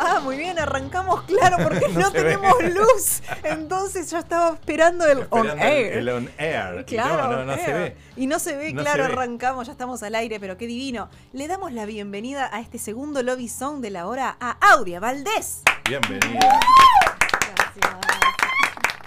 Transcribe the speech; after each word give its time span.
Ah, 0.00 0.20
muy 0.22 0.36
bien, 0.36 0.58
arrancamos, 0.58 1.22
claro, 1.22 1.56
porque 1.62 1.88
no, 1.92 2.00
No 2.00 2.10
se 2.10 2.22
ve. 2.22 2.22
tenemos 2.36 2.54
luz. 2.74 3.22
Entonces 3.42 4.10
yo 4.10 4.18
estaba 4.18 4.54
esperando 4.54 5.06
el 5.06 5.26
on 5.30 5.48
air. 5.60 5.92
El, 5.92 5.98
el 5.98 6.08
on 6.10 6.30
air. 6.38 6.80
Y 6.80 6.84
Claro, 6.84 7.28
no, 7.28 7.36
no, 7.38 7.44
no 7.44 7.52
on 7.52 7.58
se 7.58 7.72
ve. 7.72 7.96
Y 8.16 8.26
no 8.26 8.38
se 8.38 8.56
ve, 8.56 8.72
No 8.72 8.82
claro, 8.82 9.04
se 9.04 9.08
ve. 9.08 9.14
arrancamos, 9.14 9.66
ya 9.66 9.72
estamos 9.72 10.02
al 10.02 10.14
aire, 10.14 10.38
pero 10.40 10.56
qué 10.56 10.66
divino. 10.66 11.08
Le 11.32 11.48
damos 11.48 11.72
la 11.72 11.84
bienvenida 11.86 12.48
a 12.52 12.60
este 12.60 12.78
segundo 12.78 13.22
lobby 13.22 13.48
song 13.48 13.80
de 13.80 13.90
la 13.90 14.06
hora 14.06 14.36
a 14.40 14.50
Aurea 14.72 15.00
Valdés. 15.00 15.62
Bienvenida. 15.88 16.60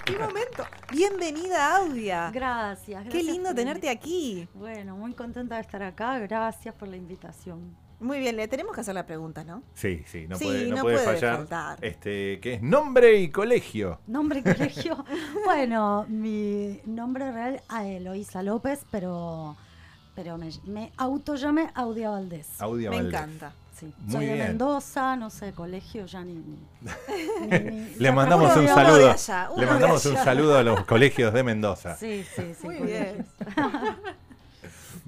¡Qué 0.05 0.17
momento! 0.17 0.65
Bienvenida, 0.91 1.77
Audia. 1.77 2.31
Gracias. 2.33 3.03
Qué 3.03 3.09
gracias 3.09 3.23
lindo 3.23 3.49
por 3.49 3.51
la 3.51 3.55
tenerte 3.55 3.89
aquí. 3.89 4.47
Bueno, 4.53 4.95
muy 4.97 5.13
contenta 5.13 5.55
de 5.55 5.61
estar 5.61 5.81
acá. 5.83 6.17
Gracias 6.19 6.73
por 6.75 6.87
la 6.89 6.97
invitación. 6.97 7.77
Muy 8.01 8.19
bien, 8.19 8.35
le 8.35 8.47
tenemos 8.47 8.73
que 8.73 8.81
hacer 8.81 8.95
la 8.95 9.05
pregunta, 9.05 9.43
¿no? 9.43 9.61
Sí, 9.75 10.03
sí, 10.07 10.25
no 10.27 10.35
Sí, 10.37 10.45
puede, 10.45 10.67
no 10.69 10.75
no 10.77 10.81
puede 10.81 10.95
puede 11.03 11.15
fallar. 11.19 11.37
faltar. 11.37 11.77
Este, 11.85 12.39
que 12.39 12.55
es 12.55 12.61
nombre 12.63 13.17
y 13.19 13.29
colegio. 13.29 13.99
Nombre 14.07 14.39
y 14.39 14.43
colegio. 14.43 15.05
bueno, 15.45 16.05
mi 16.09 16.79
nombre 16.85 17.31
real 17.31 17.55
es 17.55 17.85
Eloísa 17.85 18.41
López, 18.41 18.85
pero, 18.89 19.55
pero 20.15 20.37
me, 20.37 20.49
me 20.65 20.91
autollamé 20.97 21.69
Audia 21.75 22.09
Valdés. 22.09 22.59
Audia 22.59 22.89
Me 22.89 22.97
Valdés. 22.97 23.13
encanta. 23.13 23.53
Sí. 23.77 23.91
Muy 23.99 24.11
Soy 24.11 24.25
de 24.27 24.33
bien. 24.33 24.47
Mendoza, 24.49 25.15
no 25.15 25.29
sé, 25.31 25.53
colegio 25.53 26.05
ya 26.05 26.23
ni. 26.23 26.33
ni- 26.33 26.59
ni- 27.41 27.59
ni- 27.71 27.89
Le 27.95 28.03
ya 28.03 28.11
mandamos 28.11 28.49
un 28.55 28.61
de- 28.63 28.67
de 28.67 28.73
saludo. 28.75 29.11
allá, 29.11 29.49
Le 29.55 29.65
de 29.65 29.71
mandamos 29.71 30.05
un 30.05 30.17
saludo 30.17 30.57
a 30.57 30.63
los 30.63 30.85
colegios 30.85 31.33
de 31.33 31.43
Mendoza. 31.43 31.95
Sí, 31.97 32.23
sí, 32.35 32.53
sí. 32.59 32.65
Muy 32.67 32.77
colegios. 32.77 33.25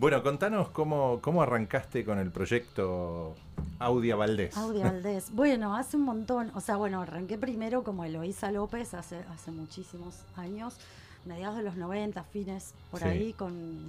Bueno, 0.03 0.21
contanos 0.21 0.67
cómo, 0.67 1.19
cómo 1.21 1.41
arrancaste 1.43 2.03
con 2.03 2.19
el 2.19 2.29
proyecto 2.29 3.35
Audia 3.79 4.17
Valdés. 4.17 4.57
Audia 4.57 4.83
Valdés. 4.91 5.27
Bueno, 5.31 5.77
hace 5.77 5.95
un 5.95 6.03
montón, 6.03 6.51
o 6.55 6.59
sea, 6.59 6.75
bueno, 6.75 7.01
arranqué 7.01 7.37
primero 7.37 7.85
como 7.85 8.03
Eloísa 8.03 8.51
López 8.51 8.93
hace, 8.95 9.19
hace 9.33 9.51
muchísimos 9.51 10.15
años, 10.35 10.75
mediados 11.23 11.55
de 11.55 11.63
los 11.63 11.77
90, 11.77 12.21
fines 12.25 12.73
por 12.91 12.99
Sí. 12.99 13.05
ahí, 13.05 13.31
con 13.31 13.79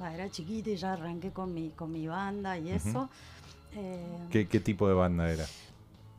bah, 0.00 0.12
era 0.12 0.28
chiquita 0.28 0.70
y 0.70 0.76
ya 0.78 0.94
arranqué 0.94 1.30
con 1.30 1.54
mi, 1.54 1.70
con 1.70 1.92
mi 1.92 2.08
banda 2.08 2.58
y 2.58 2.70
eso. 2.70 3.08
Eh, 3.76 4.04
¿Qué, 4.32 4.48
qué 4.48 4.58
tipo 4.58 4.88
de 4.88 4.94
banda 4.94 5.30
era? 5.30 5.44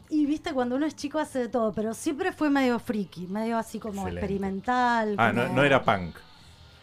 y 0.10 0.26
viste, 0.26 0.54
cuando 0.54 0.78
uno 0.78 0.86
es 0.86 0.96
chico 0.96 1.20
hace 1.20 1.40
de 1.40 1.50
todo, 1.50 1.74
pero 1.74 1.94
siempre 1.94 2.32
fue 2.32 2.50
medio 2.50 2.80
friki, 2.80 3.28
medio 3.28 3.58
así 3.58 3.78
como 3.78 4.04
Excelente. 4.04 4.20
experimental. 4.22 5.16
Ah, 5.18 5.34
no, 5.34 5.50
no 5.50 5.66
era 5.66 5.84
punk. 5.84 6.16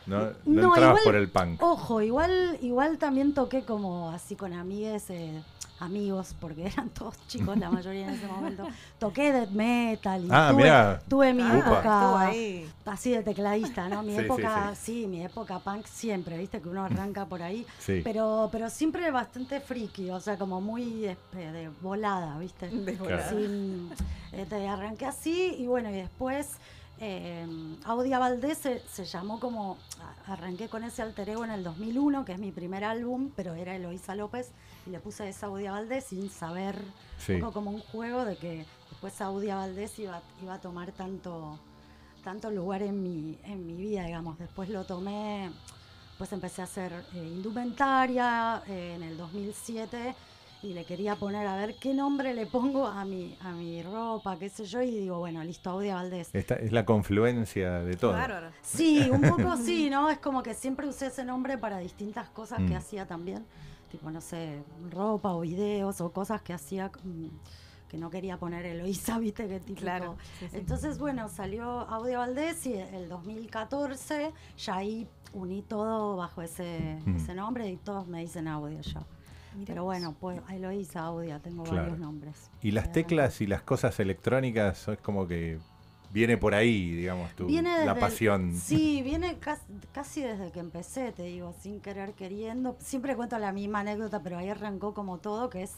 No, 0.06 0.18
no, 0.20 0.32
No, 0.44 0.62
entrabas 0.74 1.00
igual- 1.00 1.04
por 1.04 1.14
el 1.16 1.28
punk. 1.30 1.62
Ojo, 1.62 2.02
igual, 2.02 2.58
igual 2.60 2.98
también 2.98 3.32
toqué 3.34 3.62
como 3.62 4.10
así 4.10 4.36
con 4.36 4.52
amigues, 4.52 5.08
eh, 5.10 5.42
amigos, 5.80 6.34
porque 6.40 6.66
eran 6.66 6.90
todos 6.90 7.14
chicos 7.26 7.56
la 7.58 7.70
mayoría 7.70 8.06
en 8.08 8.14
ese 8.14 8.26
momento. 8.26 8.66
Toqué 8.98 9.32
death 9.32 9.50
metal 9.50 10.24
y 10.24 10.28
Ah, 10.30 10.48
tuve, 10.50 10.62
mirá. 10.62 11.02
tuve 11.08 11.32
mi 11.34 11.42
Ah, 11.42 11.58
época 11.58 12.20
ahí. 12.26 12.70
así 12.84 13.10
de 13.10 13.22
tecladista, 13.22 13.88
¿no? 13.88 14.02
Mi 14.02 14.10
Sí, 14.12 14.18
sí, 14.18 14.24
época, 14.24 14.74
sí, 14.74 15.06
mi 15.06 15.22
época 15.24 15.58
punk 15.58 15.86
siempre, 15.86 16.36
viste 16.38 16.60
que 16.60 16.68
uno 16.68 16.84
arranca 16.84 17.24
por 17.26 17.42
ahí. 17.42 17.66
Sí. 17.78 18.00
Pero, 18.04 18.48
pero 18.52 18.68
siempre 18.70 19.10
bastante 19.10 19.60
friki, 19.60 20.10
o 20.10 20.20
sea, 20.20 20.36
como 20.38 20.60
muy 20.60 21.06
eh, 21.06 21.16
de 21.34 21.70
volada, 21.82 22.38
¿viste? 22.38 22.68
Desvolada. 22.68 23.30
Sin- 23.30 23.90
este, 24.32 24.68
arranqué 24.68 25.06
así 25.06 25.54
y 25.58 25.66
bueno, 25.66 25.88
y 25.90 25.94
después 25.94 26.50
eh, 27.06 27.46
Audia 27.84 28.18
Valdés 28.18 28.58
se, 28.58 28.80
se 28.88 29.04
llamó 29.04 29.38
como, 29.38 29.76
arranqué 30.26 30.68
con 30.68 30.84
ese 30.84 31.02
alter 31.02 31.28
ego 31.28 31.44
en 31.44 31.50
el 31.50 31.62
2001, 31.62 32.24
que 32.24 32.32
es 32.32 32.38
mi 32.38 32.50
primer 32.50 32.82
álbum, 32.84 33.30
pero 33.36 33.54
era 33.54 33.76
Eloísa 33.76 34.14
López, 34.14 34.50
y 34.86 34.90
le 34.90 35.00
puse 35.00 35.28
esa 35.28 35.46
Audia 35.46 35.72
Valdés 35.72 36.04
sin 36.04 36.30
saber, 36.30 36.76
Sí. 37.18 37.34
un 37.34 37.40
poco 37.40 37.52
como 37.52 37.70
un 37.70 37.80
juego 37.80 38.24
de 38.24 38.36
que 38.36 38.64
después 38.90 39.20
Audia 39.20 39.56
Valdés 39.56 39.98
iba, 39.98 40.20
iba 40.42 40.54
a 40.54 40.60
tomar 40.60 40.92
tanto, 40.92 41.58
tanto 42.24 42.50
lugar 42.50 42.82
en 42.82 43.02
mi, 43.02 43.38
en 43.44 43.66
mi 43.66 43.74
vida, 43.74 44.04
digamos. 44.04 44.38
Después 44.38 44.68
lo 44.70 44.84
tomé, 44.84 45.50
pues 46.18 46.32
empecé 46.32 46.62
a 46.62 46.64
hacer 46.64 46.92
eh, 47.14 47.18
indumentaria 47.34 48.62
eh, 48.66 48.94
en 48.96 49.02
el 49.02 49.16
2007 49.16 50.14
y 50.64 50.72
le 50.72 50.84
quería 50.84 51.14
poner 51.16 51.46
a 51.46 51.56
ver 51.56 51.76
qué 51.76 51.92
nombre 51.92 52.32
le 52.32 52.46
pongo 52.46 52.86
a 52.86 53.04
mi, 53.04 53.36
a 53.40 53.52
mi 53.52 53.82
ropa, 53.82 54.38
qué 54.38 54.48
sé 54.48 54.64
yo, 54.64 54.80
y 54.82 54.90
digo, 54.90 55.18
bueno, 55.18 55.44
listo, 55.44 55.68
Audia 55.70 55.96
Valdés. 55.96 56.30
Esta 56.32 56.54
es 56.54 56.72
la 56.72 56.84
confluencia 56.86 57.80
de 57.80 57.94
todo. 57.96 58.12
Bárbaro. 58.12 58.48
Sí, 58.62 59.08
un 59.10 59.20
poco 59.20 59.56
sí, 59.58 59.90
¿no? 59.90 60.08
Es 60.08 60.18
como 60.18 60.42
que 60.42 60.54
siempre 60.54 60.88
usé 60.88 61.08
ese 61.08 61.24
nombre 61.24 61.58
para 61.58 61.78
distintas 61.78 62.30
cosas 62.30 62.60
Mm. 62.60 62.68
que 62.68 62.76
hacía 62.76 63.06
también, 63.06 63.44
tipo, 63.90 64.10
no 64.10 64.20
sé, 64.22 64.62
ropa 64.90 65.32
o 65.34 65.40
videos 65.40 66.00
o 66.00 66.10
cosas 66.12 66.40
que 66.40 66.52
hacía 66.54 66.90
mm, 67.04 67.26
que 67.88 67.98
no 67.98 68.08
quería 68.10 68.38
poner 68.38 68.64
Eloísa, 68.66 69.18
viste, 69.20 69.46
que 69.46 69.60
típico. 69.60 69.82
Claro, 69.82 70.16
sí, 70.40 70.46
sí. 70.50 70.56
Entonces, 70.56 70.98
bueno, 70.98 71.28
salió 71.28 71.64
Audio 71.64 72.18
Valdés 72.20 72.66
y 72.66 72.72
el 72.74 73.08
2014 73.08 74.32
ya 74.56 74.76
ahí 74.76 75.06
uní 75.32 75.62
todo 75.62 76.16
bajo 76.16 76.42
ese, 76.42 76.98
Mm. 77.04 77.16
ese 77.16 77.34
nombre 77.34 77.68
y 77.68 77.76
todos 77.76 78.06
me 78.06 78.20
dicen 78.20 78.48
Audio 78.48 78.80
ya. 78.80 79.04
Mirá 79.54 79.66
Pero 79.66 79.84
bueno, 79.84 80.14
pues 80.20 80.40
Eloísa, 80.50 81.00
Audia, 81.00 81.38
tengo 81.40 81.62
Claro. 81.64 81.82
varios 81.82 81.98
nombres. 81.98 82.50
Y 82.62 82.70
las 82.72 82.90
teclas 82.92 83.40
y 83.40 83.46
las 83.46 83.62
cosas 83.62 83.98
electrónicas 84.00 84.88
es 84.88 84.98
como 84.98 85.26
que 85.26 85.58
viene 86.12 86.36
por 86.36 86.54
ahí, 86.54 86.92
digamos, 86.92 87.32
tu, 87.34 87.46
Viene 87.46 87.84
la 87.84 87.92
el- 87.92 87.98
pasión. 87.98 88.52
Sí, 88.56 89.02
viene 89.02 89.38
casi, 89.38 89.62
casi 89.92 90.22
desde 90.22 90.50
que 90.52 90.60
empecé, 90.60 91.12
te 91.12 91.24
digo, 91.24 91.54
sin 91.60 91.80
querer 91.80 92.12
queriendo. 92.14 92.76
Siempre 92.80 93.16
cuento 93.16 93.38
la 93.38 93.52
misma 93.52 93.80
anécdota, 93.80 94.20
pero 94.22 94.38
ahí 94.38 94.48
arrancó 94.48 94.94
como 94.94 95.18
todo, 95.18 95.50
que 95.50 95.62
es 95.62 95.72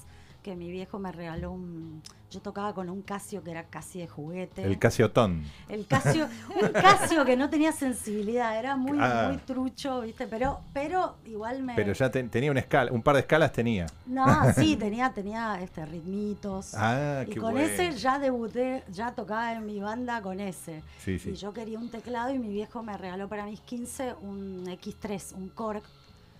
que 0.46 0.54
mi 0.54 0.70
viejo 0.70 1.00
me 1.00 1.10
regaló 1.10 1.50
un... 1.50 2.00
Yo 2.30 2.40
tocaba 2.40 2.72
con 2.72 2.88
un 2.88 3.02
Casio 3.02 3.42
que 3.42 3.50
era 3.50 3.64
casi 3.64 3.98
de 3.98 4.06
juguete. 4.06 4.62
El 4.62 4.78
Casiotón. 4.78 5.42
El 5.68 5.88
Casio, 5.88 6.28
un 6.62 6.68
Casio 6.70 7.24
que 7.24 7.36
no 7.36 7.50
tenía 7.50 7.72
sensibilidad, 7.72 8.56
era 8.56 8.76
muy, 8.76 8.96
Ah. 9.00 9.26
muy 9.28 9.38
trucho, 9.38 10.02
¿viste? 10.02 10.28
Pero, 10.28 10.60
pero 10.72 11.16
igual 11.26 11.64
me... 11.64 11.74
Pero 11.74 11.92
ya 11.94 12.08
te- 12.12 12.22
tenía 12.24 12.52
una 12.52 12.60
escala, 12.60 12.92
un 12.92 13.02
par 13.02 13.16
de 13.16 13.22
escalas 13.22 13.50
tenía. 13.50 13.86
No, 14.06 14.24
sí, 14.54 14.76
tenía, 14.76 15.12
tenía 15.12 15.60
este, 15.60 15.84
ritmitos. 15.84 16.74
Ah, 16.74 17.24
y 17.26 17.30
qué 17.30 17.40
con 17.40 17.54
bueno. 17.54 17.66
ese 17.68 17.90
ya 17.96 18.20
debuté, 18.20 18.84
ya 18.92 19.12
tocaba 19.16 19.52
en 19.52 19.66
mi 19.66 19.80
banda 19.80 20.22
con 20.22 20.38
ese. 20.38 20.82
Sí, 21.00 21.18
sí. 21.18 21.30
Y 21.30 21.34
yo 21.34 21.52
quería 21.52 21.76
un 21.80 21.90
teclado 21.90 22.32
y 22.32 22.38
mi 22.38 22.50
viejo 22.52 22.84
me 22.84 22.96
regaló 22.96 23.28
para 23.28 23.46
mis 23.46 23.60
15 23.62 24.14
un 24.22 24.64
X3, 24.68 25.34
un 25.34 25.48
Korg. 25.48 25.82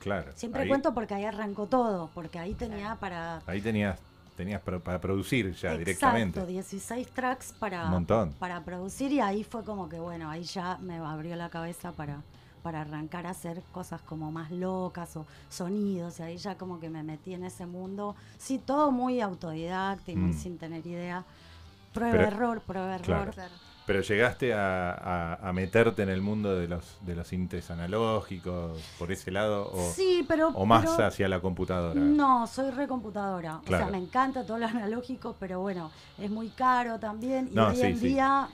Claro. 0.06 0.30
Siempre 0.36 0.62
ahí, 0.62 0.68
cuento 0.68 0.94
porque 0.94 1.14
ahí 1.14 1.24
arrancó 1.24 1.66
todo, 1.66 2.10
porque 2.14 2.38
ahí 2.38 2.54
tenía 2.54 2.94
para... 2.94 3.42
Ahí 3.44 3.60
tenías, 3.60 3.98
tenías 4.36 4.60
para 4.62 5.00
producir 5.00 5.46
ya 5.46 5.72
Exacto, 5.72 5.78
directamente. 5.78 6.46
16 6.46 7.08
tracks 7.10 7.52
para, 7.58 7.86
Un 7.86 7.90
montón. 7.90 8.32
para 8.38 8.60
producir 8.62 9.10
y 9.10 9.18
ahí 9.18 9.42
fue 9.42 9.64
como 9.64 9.88
que, 9.88 9.98
bueno, 9.98 10.30
ahí 10.30 10.44
ya 10.44 10.78
me 10.80 10.98
abrió 10.98 11.34
la 11.34 11.48
cabeza 11.48 11.90
para, 11.90 12.20
para 12.62 12.82
arrancar 12.82 13.26
a 13.26 13.30
hacer 13.30 13.62
cosas 13.72 14.00
como 14.02 14.30
más 14.30 14.52
locas 14.52 15.16
o 15.16 15.26
sonidos 15.48 16.20
y 16.20 16.22
ahí 16.22 16.36
ya 16.36 16.56
como 16.56 16.78
que 16.78 16.88
me 16.88 17.02
metí 17.02 17.34
en 17.34 17.42
ese 17.42 17.66
mundo. 17.66 18.14
Sí, 18.38 18.58
todo 18.64 18.92
muy 18.92 19.20
autodidacta 19.20 20.12
y 20.12 20.14
muy 20.14 20.30
Mm. 20.34 20.38
sin 20.38 20.56
tener 20.58 20.86
idea. 20.86 21.24
Prueba, 21.92 22.12
Pero- 22.12 22.26
error, 22.28 22.60
prueba, 22.60 22.96
Claro. 22.98 23.22
error. 23.22 23.34
Claro. 23.34 23.54
Pero 23.86 24.00
llegaste 24.00 24.52
a, 24.52 24.90
a- 24.90 25.48
a 25.48 25.52
meterte 25.52 26.02
en 26.02 26.08
el 26.08 26.20
mundo 26.20 26.54
de 26.56 26.66
los 26.66 26.98
de 27.02 27.14
los 27.14 27.28
sintes 27.28 27.70
analógicos 27.70 28.80
por 28.98 29.12
ese 29.12 29.30
lado 29.30 29.70
o, 29.72 29.90
sí, 29.92 30.24
pero... 30.26 30.48
o 30.48 30.66
más 30.66 30.90
pero- 30.90 31.06
hacia 31.06 31.28
la 31.28 31.40
computadora. 31.40 32.00
No, 32.00 32.46
soy 32.46 32.70
recomputadora. 32.70 33.58
O 33.58 33.62
Claro. 33.62 33.84
sea, 33.84 33.92
me 33.92 33.98
encanta 34.04 34.44
todo 34.44 34.58
lo 34.58 34.66
analógico, 34.66 35.36
pero 35.38 35.60
bueno, 35.60 35.90
es 36.18 36.30
muy 36.30 36.48
caro 36.48 36.98
también. 36.98 37.48
Y 37.52 37.54
No, 37.54 37.68
hoy 37.68 37.76
sí, 37.76 37.82
en 37.82 37.98
sí. 37.98 38.08
día, 38.08 38.48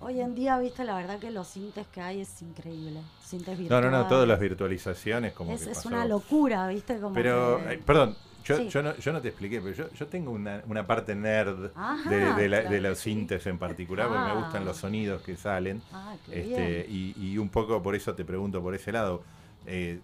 hoy 0.00 0.20
en 0.20 0.34
día, 0.34 0.58
viste, 0.58 0.84
la 0.84 0.96
verdad 0.96 1.18
que 1.20 1.30
los 1.30 1.46
sintes 1.46 1.86
que 1.86 2.00
hay 2.00 2.20
es 2.22 2.42
increíble. 2.42 3.00
Sintes 3.22 3.54
No, 3.54 3.60
virtuales. 3.60 3.90
no, 3.92 3.98
no, 3.98 4.06
todas 4.08 4.26
las 4.26 4.40
virtualizaciones 4.40 5.32
como 5.32 5.52
Es, 5.52 5.64
que 5.64 5.70
es 5.70 5.76
pasó. 5.78 5.88
una 5.90 6.04
locura, 6.06 6.66
viste, 6.66 6.98
como 6.98 7.14
Pero, 7.14 7.60
que- 7.64 7.74
eh, 7.74 7.82
perdón, 7.86 8.16
yo, 8.44 8.56
Sí. 8.56 8.68
yo, 8.68 8.82
no, 8.82 8.96
yo 8.96 9.12
no 9.12 9.20
te 9.20 9.28
expliqué, 9.28 9.60
pero 9.60 9.74
yo, 9.74 9.90
yo 9.92 10.06
tengo 10.06 10.30
una, 10.30 10.62
una 10.66 10.86
parte 10.86 11.14
nerd 11.14 11.70
Ajá, 11.74 12.08
de, 12.10 12.16
de 12.34 12.48
la- 12.48 12.58
claro 12.60 12.70
de 12.70 12.76
que 12.76 12.80
los 12.88 12.98
sí. 12.98 13.10
sintes 13.10 13.46
en 13.46 13.58
particular, 13.58 14.08
porque 14.08 14.22
me 14.22 14.30
Ah. 14.30 14.34
gustan 14.34 14.64
los 14.64 14.76
sonidos 14.76 15.22
que 15.22 15.36
salen. 15.36 15.82
Ah, 15.92 16.14
Este, 16.30 16.86
y, 16.88 17.14
y 17.18 17.38
un 17.38 17.48
poco 17.48 17.82
por 17.82 17.94
eso 17.94 18.14
te 18.14 18.24
pregunto 18.24 18.62
por 18.62 18.74
ese 18.74 18.92
lado. 18.92 19.22
Eh, 19.66 20.00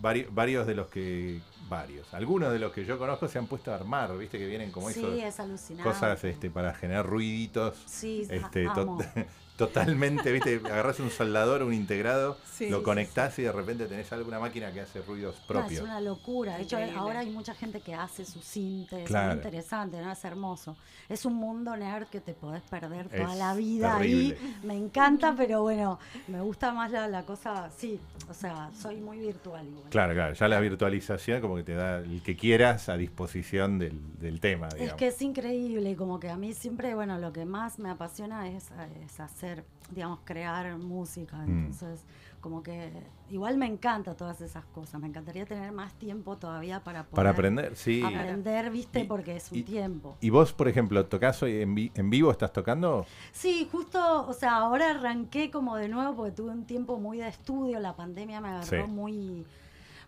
vari- 0.00 0.26
varios 0.30 0.66
de 0.66 0.74
los 0.74 0.86
que. 0.88 1.40
Varios. 1.68 2.12
Algunos 2.12 2.52
de 2.52 2.58
los 2.58 2.70
que 2.72 2.84
yo 2.84 2.98
conozco 2.98 3.28
se 3.28 3.38
han 3.38 3.46
puesto 3.46 3.72
a 3.72 3.76
armar, 3.76 4.16
viste 4.18 4.38
que 4.38 4.46
vienen 4.46 4.70
como 4.70 4.90
sí, 4.90 5.00
esos 5.00 5.14
es 5.18 5.40
alucinante. 5.40 5.88
cosas 5.90 6.22
este, 6.24 6.50
para 6.50 6.74
generar 6.74 7.06
ruiditos. 7.06 7.82
Sí, 7.86 8.26
Este, 8.28 8.66
amo. 8.66 8.98
totalmente, 9.56 10.32
viste, 10.32 10.56
agarras 10.64 10.98
un 11.00 11.10
soldador, 11.10 11.62
un 11.62 11.72
integrado, 11.74 12.36
Sí, 12.52 12.68
lo 12.68 12.78
sí, 12.78 12.84
conectás 12.84 13.38
y 13.38 13.42
de 13.42 13.52
repente 13.52 13.86
tenés 13.86 14.12
alguna 14.12 14.38
máquina 14.38 14.72
que 14.72 14.80
hace 14.82 15.00
ruidos 15.02 15.36
No, 15.40 15.46
propios. 15.46 15.72
es 15.72 15.80
una 15.80 16.00
locura. 16.00 16.56
De 16.56 16.62
hecho, 16.64 16.76
Increíble. 16.76 17.00
ahora 17.00 17.20
hay 17.20 17.30
mucha 17.30 17.54
gente 17.54 17.80
que 17.80 17.94
hace 17.94 18.24
sus 18.24 18.44
sintes. 18.44 19.04
Claro. 19.06 19.30
Es 19.32 19.36
muy 19.36 19.44
interesante, 19.44 20.00
¿no? 20.00 20.12
Es 20.12 20.24
hermoso. 20.24 20.76
Es 21.08 21.24
un 21.24 21.34
mundo 21.34 21.76
nerd 21.76 22.06
que 22.08 22.20
te 22.20 22.34
podés 22.34 22.62
perder 22.62 23.08
toda 23.08 23.32
Es 23.32 23.38
la 23.38 23.54
vida 23.54 23.96
terrible. 23.98 24.36
ahí. 24.40 24.58
Me 24.62 24.76
encanta, 24.76 25.34
pero 25.36 25.62
bueno, 25.62 25.98
me 26.28 26.40
gusta 26.40 26.72
más 26.72 26.90
la, 26.90 27.08
la 27.08 27.22
cosa. 27.24 27.70
Sí, 27.76 27.98
o 28.28 28.34
sea, 28.34 28.70
soy 28.80 28.96
muy 28.96 29.18
virtual 29.18 29.66
igual. 29.66 29.90
Claro, 29.90 30.14
claro, 30.14 30.34
ya 30.34 30.48
la 30.48 30.60
virtualización 30.60 31.40
como 31.40 31.56
que 31.56 31.64
te 31.64 31.74
da 31.74 31.98
el 31.98 32.22
que 32.22 32.36
quieras 32.36 32.88
a 32.88 32.96
disposición 32.96 33.78
del, 33.78 33.98
del 34.20 34.40
tema, 34.40 34.68
digamos. 34.68 34.92
Es 34.92 34.94
que 34.94 35.06
es 35.08 35.20
increíble, 35.22 35.96
como 35.96 36.20
que 36.20 36.28
a 36.30 36.36
mí 36.36 36.52
siempre, 36.54 36.94
bueno, 36.94 37.18
lo 37.18 37.32
que 37.32 37.44
más 37.44 37.78
me 37.78 37.90
apasiona 37.90 38.48
es, 38.48 38.68
es 39.04 39.20
hacer, 39.20 39.41
digamos, 39.90 40.20
crear 40.24 40.76
música. 40.78 41.36
Mm. 41.38 41.66
Entonces, 41.66 42.04
como 42.40 42.62
que 42.62 42.90
igual 43.30 43.56
me 43.56 43.66
encanta 43.66 44.14
todas 44.16 44.40
esas 44.40 44.64
cosas. 44.66 45.00
Me 45.00 45.06
encantaría 45.08 45.44
tener 45.46 45.70
más 45.72 45.94
tiempo 45.94 46.36
todavía 46.38 46.82
para 46.82 47.04
poder 47.04 47.14
Para 47.14 47.30
aprender, 47.30 47.76
sí. 47.76 48.02
aprender, 48.02 48.70
¿viste? 48.70 49.00
Y- 49.00 49.04
Porque 49.04 49.36
es 49.36 49.52
un 49.52 49.58
y- 49.58 49.62
tiempo. 49.62 50.16
¿Y 50.20 50.30
vos, 50.30 50.52
por 50.52 50.66
ejemplo, 50.68 51.04
tocás 51.06 51.42
hoy 51.42 51.60
en, 51.62 51.74
vi- 51.74 51.92
en 51.94 52.10
vivo? 52.10 52.30
¿Estás 52.30 52.52
tocando? 52.52 53.06
Sí, 53.32 53.68
justo, 53.70 54.26
o 54.26 54.32
sea, 54.32 54.56
ahora 54.56 54.90
arranqué 54.90 55.50
como 55.50 55.76
de 55.76 55.88
nuevo 55.88 56.16
porque 56.16 56.32
tuve 56.32 56.50
un 56.50 56.64
tiempo 56.64 56.98
muy 56.98 57.18
de 57.18 57.28
estudio, 57.28 57.78
la 57.78 57.94
pandemia 57.94 58.40
me 58.40 58.48
agarró 58.48 58.86
Sí. 58.86 58.90
muy, 58.90 59.46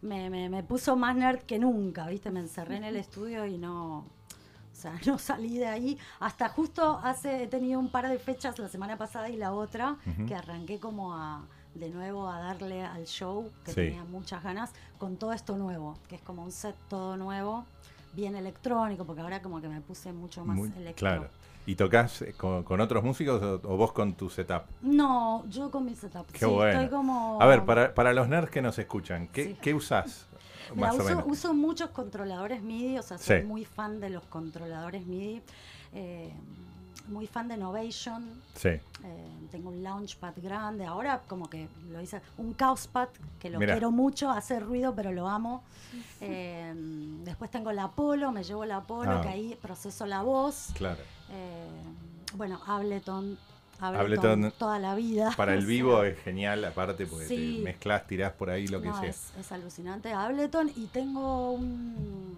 me, 0.03 0.29
me, 0.31 0.49
me 0.49 0.63
puso 0.65 0.97
más 0.97 1.15
nerd 1.17 1.41
que 1.41 1.59
nunca, 1.59 2.07
¿viste? 2.09 2.31
Me 2.31 2.41
encerré 2.41 2.77
en 2.79 2.85
el 2.85 2.97
estudio 2.97 3.47
y 3.47 3.59
no, 3.59 4.07
sea, 4.85 4.99
no 5.07 5.19
salí 5.19 5.59
de 5.59 5.67
ahí. 5.67 5.99
Hasta 6.21 6.49
justo 6.49 7.01
hace, 7.03 7.43
he 7.43 7.47
tenido 7.47 7.81
un 7.81 7.89
par 7.91 8.09
de 8.09 8.19
fechas 8.19 8.59
la 8.59 8.69
semana 8.69 8.97
pasada 8.97 9.29
y 9.29 9.37
la 9.37 9.53
otra, 9.53 9.97
que 10.29 10.35
arranqué 10.35 10.79
como 10.79 11.15
a, 11.15 11.43
de 11.75 11.91
nuevo 11.91 12.29
a 12.29 12.39
darle 12.39 12.85
al 12.85 13.05
show, 13.07 13.51
que 13.65 13.71
Sí. 13.73 13.77
tenía 13.77 14.05
muchas 14.05 14.43
ganas, 14.43 14.73
con 14.99 15.17
todo 15.17 15.33
esto 15.33 15.57
nuevo, 15.57 15.99
que 16.09 16.17
es 16.17 16.23
como 16.23 16.43
un 16.45 16.53
set 16.53 16.77
todo 16.89 17.17
nuevo, 17.17 17.65
bien 18.15 18.37
electrónico, 18.37 19.05
porque 19.05 19.23
ahora 19.23 19.43
como 19.43 19.61
que 19.61 19.69
me 19.69 19.81
puse 19.81 20.13
mucho 20.13 20.45
más 20.45 20.57
Muy- 20.57 20.69
electro. 20.77 20.95
claro. 21.09 21.29
¿Y 21.67 21.77
tocas 21.77 22.21
eh, 22.21 22.35
con, 22.37 22.63
con 22.63 22.79
otros 22.83 23.03
músicos 23.03 23.43
o, 23.43 23.55
o 23.73 23.77
vos 23.79 23.91
con 23.93 24.13
tu 24.13 24.29
setup? 24.29 24.65
No, 24.83 25.45
yo 25.49 25.71
con 25.71 25.87
mi 25.87 25.95
setup. 25.97 26.27
Qué 26.31 26.41
sí, 26.41 26.45
bueno. 26.45 26.79
estoy 26.83 26.95
como. 26.95 27.41
A 27.41 27.47
ver, 27.47 27.65
para, 27.65 27.95
para 27.95 28.13
los 28.13 28.29
nerds 28.29 28.51
que 28.51 28.61
nos 28.61 28.79
escuchan, 28.79 29.29
¿qué, 29.29 29.45
Sí. 29.45 29.59
qué 29.63 29.73
usás? 29.73 30.27
Mira, 30.75 30.87
Más 30.89 30.95
o 30.95 30.99
uso, 30.99 31.09
menos. 31.09 31.25
uso 31.27 31.55
muchos 31.55 31.91
controladores 31.91 32.63
MIDI, 32.63 32.99
o 32.99 33.03
sea, 33.03 33.19
soy 33.19 33.41
Sí. 33.41 33.47
muy 33.47 33.65
fan 33.65 34.01
de 34.01 34.11
los 34.11 34.23
controladores 34.25 35.07
MIDI. 35.07 35.43
eh, 35.93 36.33
muy 37.09 37.27
fan 37.27 37.49
de 37.49 37.57
Novation. 37.59 38.25
Sí. 38.55 38.69
eh, 38.69 38.81
tengo 39.51 39.69
un 39.69 39.83
Launchpad 39.83 40.33
grande. 40.39 40.87
Ahora, 40.87 41.21
como 41.29 41.51
que 41.51 41.69
lo 41.91 42.01
hice. 42.01 42.23
Un 42.39 42.55
Causpad, 42.55 43.09
que 43.39 43.51
lo 43.51 43.59
Mirá. 43.59 43.75
quiero 43.75 43.91
mucho, 43.91 44.31
hace 44.31 44.59
ruido, 44.59 44.95
pero 44.95 45.13
lo 45.13 45.29
amo. 45.29 45.63
Eh, 46.23 46.73
después 47.25 47.51
tengo 47.51 47.71
la 47.73 47.85
Apollo, 47.85 48.31
me 48.33 48.43
llevo 48.43 48.65
la 48.65 48.77
Apollo, 48.79 49.19
Ah. 49.19 49.21
que 49.23 49.29
ahí 49.29 49.59
proceso 49.61 50.07
la 50.07 50.23
voz. 50.23 50.69
Claro. 50.75 51.03
Eh, 51.31 51.69
bueno, 52.37 52.59
Ableton. 52.67 53.39
Ableton, 53.89 54.53
toda 54.59 54.79
la 54.79 54.95
vida. 54.95 55.33
Para 55.37 55.55
el 55.55 55.61
sea, 55.61 55.69
vivo 55.69 56.03
es 56.05 56.19
genial, 56.21 56.65
aparte, 56.65 57.07
porque 57.07 57.27
Sí. 57.27 57.57
te 57.59 57.65
mezclas, 57.65 58.07
tirás 58.07 58.33
por 58.33 58.51
ahí 58.51 58.67
lo 58.69 58.81
que 58.81 58.89
no, 58.89 59.01
sea. 59.01 59.09
Es, 59.11 59.33
es 59.39 59.53
alucinante 59.53 60.13
Ableton 60.13 60.71
y 60.77 60.87
tengo 60.87 61.53
un, 61.53 62.37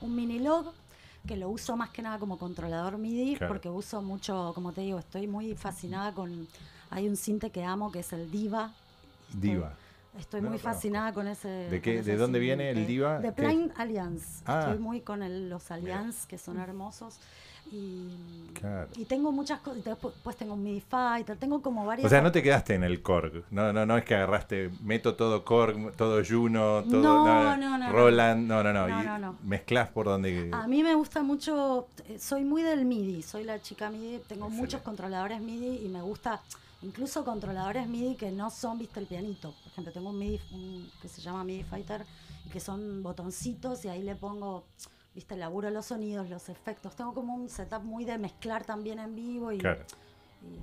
un 0.00 0.14
mini 0.16 0.38
log 0.38 0.72
que 1.26 1.36
lo 1.36 1.50
uso 1.50 1.76
más 1.76 1.90
que 1.90 2.00
nada 2.00 2.18
como 2.18 2.38
controlador 2.38 2.96
MIDI 2.96 3.36
Claro. 3.36 3.52
porque 3.52 3.68
uso 3.68 4.00
mucho, 4.00 4.52
como 4.54 4.72
te 4.72 4.80
digo, 4.80 4.98
estoy 4.98 5.26
muy 5.26 5.54
fascinada 5.54 6.12
con, 6.12 6.48
hay 6.90 7.08
un 7.08 7.16
cinte 7.16 7.50
que 7.50 7.64
amo 7.64 7.92
que 7.92 7.98
es 8.00 8.12
el 8.12 8.30
Diva. 8.30 8.72
Diva. 9.34 9.68
Estoy 9.72 9.87
No 10.40 10.48
muy 10.50 10.58
fascinada 10.58 11.12
con 11.12 11.26
ese. 11.28 11.48
¿De 11.48 11.80
qué- 11.80 11.98
ese 12.00 12.12
de 12.12 12.16
dónde 12.16 12.38
viene 12.38 12.70
el 12.70 12.86
Diva? 12.86 13.18
De 13.18 13.28
¿Qué 13.28 13.32
Plain 13.42 13.72
Alliance. 13.76 14.42
Ah. 14.46 14.60
Estoy 14.64 14.78
muy 14.78 15.00
con 15.00 15.22
el- 15.22 15.48
los 15.48 15.70
Alliance 15.70 16.26
que 16.28 16.38
son 16.38 16.58
hermosos. 16.58 17.18
Y, 17.70 18.08
Claro. 18.54 18.88
y 18.96 19.04
tengo 19.04 19.30
muchas 19.30 19.60
cosas. 19.60 19.84
Después 19.84 20.14
después 20.14 20.36
tengo 20.36 20.54
un 20.54 20.62
MIDI 20.62 20.80
Fighter, 20.80 21.36
tengo 21.36 21.60
como 21.60 21.84
varias. 21.84 22.06
O 22.06 22.08
sea, 22.08 22.22
no 22.22 22.32
te 22.32 22.42
quedaste 22.42 22.74
en 22.74 22.82
el 22.82 23.02
Korg. 23.02 23.44
No, 23.50 23.74
no, 23.74 23.84
no 23.84 23.98
es 23.98 24.04
que 24.04 24.14
agarraste, 24.14 24.70
meto 24.82 25.16
todo 25.16 25.44
Korg, 25.44 25.92
todo 25.94 26.22
Juno, 26.26 26.82
todo 26.88 27.02
No, 27.02 27.56
no, 27.58 27.76
no, 27.78 27.92
Roland. 27.92 28.46
No, 28.48 28.62
no, 28.62 28.72
no. 28.72 28.88
No, 28.88 29.18
no, 29.18 29.36
mezclas 29.44 29.90
por 29.90 30.06
donde. 30.06 30.48
A 30.50 30.66
mí 30.66 30.82
me 30.82 30.94
gusta 30.94 31.22
mucho, 31.22 31.88
eh, 32.08 32.18
soy 32.18 32.42
muy 32.42 32.62
del 32.62 32.86
MIDI, 32.86 33.22
soy 33.22 33.44
la 33.44 33.60
chica 33.60 33.90
MIDI, 33.90 34.20
tengo 34.26 34.46
Excelente. 34.46 34.56
muchos 34.56 34.80
controladores 34.80 35.42
MIDI 35.42 35.84
y 35.84 35.88
me 35.90 36.00
gusta 36.00 36.40
incluso 36.82 37.24
controladores 37.24 37.88
MIDI 37.88 38.16
que 38.16 38.30
no 38.30 38.50
son, 38.50 38.78
viste, 38.78 39.00
el 39.00 39.06
pianito. 39.06 39.52
Por 39.62 39.72
ejemplo, 39.72 39.92
tengo 39.92 40.10
un 40.10 40.18
MIDI 40.18 40.40
un- 40.52 40.90
que 41.02 41.08
se 41.08 41.20
llama 41.20 41.44
MIDI 41.44 41.64
Fighter 41.64 42.04
y 42.46 42.50
que 42.50 42.60
son 42.60 43.02
botoncitos 43.02 43.84
y 43.84 43.88
ahí 43.88 44.02
le 44.02 44.14
pongo, 44.16 44.64
viste, 45.14 45.36
laburo 45.36 45.70
los 45.70 45.86
sonidos, 45.86 46.28
los 46.30 46.48
efectos. 46.48 46.94
Tengo 46.94 47.14
como 47.14 47.34
un 47.34 47.48
setup 47.48 47.82
muy 47.82 48.04
de 48.04 48.18
mezclar 48.18 48.64
también 48.64 48.98
en 48.98 49.14
vivo 49.14 49.52
y, 49.52 49.58
Claro. 49.58 49.84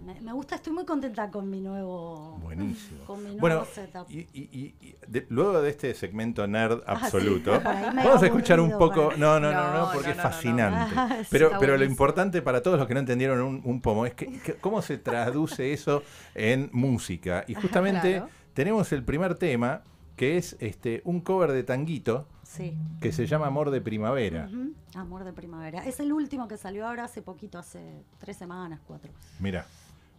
Me, 0.05 0.20
me 0.22 0.32
gusta, 0.34 0.55
estoy 0.55 0.72
muy 0.74 0.86
contenta 0.86 1.29
con 1.29 1.50
mi 1.50 1.60
nuevo, 1.62 2.38
Buenísimo. 2.41 3.03
con 3.05 3.17
mi 3.20 3.25
nuevo 3.36 3.39
Bueno, 3.41 3.65
setup. 3.65 4.10
y, 4.10 4.20
y- 4.34 4.50
y- 4.51 4.75
y 4.79 4.96
de- 5.08 5.25
luego 5.29 5.62
de 5.62 5.70
este 5.70 5.94
segmento 5.94 6.46
nerd 6.48 6.82
Ah, 6.86 6.98
sí, 7.00 7.05
absoluto, 7.05 7.51
vamos 7.63 8.22
a 8.22 8.25
escuchar 8.25 8.60
un 8.60 8.72
poco. 8.77 9.08
para- 9.10 9.17
No, 9.17 9.39
no, 9.39 9.51
no, 9.51 9.74
no, 9.74 9.79
No, 9.86 9.91
porque 9.94 10.08
no, 10.08 10.12
es 10.12 10.17
no, 10.17 10.24
no, 10.24 10.29
no. 10.29 10.34
fascinante. 10.36 10.94
Ah, 10.98 11.17
pero, 11.29 11.51
pero 11.60 11.77
lo 11.77 11.84
importante 11.86 12.41
para 12.41 12.62
todos 12.62 12.77
los 12.79 12.88
que 12.88 12.94
no 12.94 13.00
entendieron 13.01 13.41
un, 13.41 13.62
un 13.63 13.82
pomo 13.82 14.05
es 14.05 14.13
que, 14.13 14.27
que- 14.41 14.53
cómo 14.55 14.82
se 14.82 14.98
traduce 14.98 15.74
eso 15.74 16.03
en 16.36 16.70
música. 16.72 17.44
Y 17.48 17.53
justamente 17.55 18.12
Claro. 18.17 18.29
tenemos 18.53 18.91
el 18.91 19.03
primer 19.03 19.36
tema, 19.36 19.82
que 20.15 20.38
es 20.38 20.55
este 20.60 21.01
un 21.05 21.22
cover 21.22 21.51
de 21.51 21.63
Tanguito, 21.63 22.27
Sí. 22.43 22.77
que 23.01 23.12
se 23.12 23.25
llama 23.27 23.48
Amor 23.48 23.69
de 23.72 23.81
Primavera. 23.81 24.50
Amor 24.95 25.24
de 25.25 25.34
primavera. 25.34 25.84
Es 25.86 26.00
el 26.00 26.13
último 26.13 26.48
que 26.48 26.57
salió 26.57 26.88
ahora 26.88 27.03
hace 27.05 27.22
poquito, 27.22 27.57
hace 27.57 28.03
tres 28.19 28.38
semanas, 28.38 28.79
cuatro. 28.88 29.12
Mira. 29.39 29.65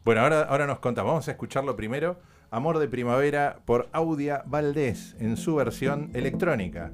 Bueno, 0.05 0.21
ahora, 0.21 0.43
ahora 0.43 0.67
nos 0.67 0.79
contamos. 0.81 1.11
Vamos 1.11 1.29
a 1.29 1.33
escucharlo 1.33 1.75
primero. 1.77 2.19
Amor 2.51 2.79
de 2.79 2.87
Primavera 2.89 3.59
por 3.65 3.89
Audia 3.93 4.43
Valdés 4.47 5.17
en 5.19 5.37
su 5.37 5.57
versión 5.57 6.11
electrónica. 6.15 6.93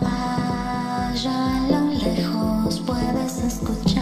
Allá 0.00 1.56
a 1.56 1.68
lo 1.70 1.90
lejos 1.94 2.80
puedes 2.86 3.38
escuchar 3.44 3.97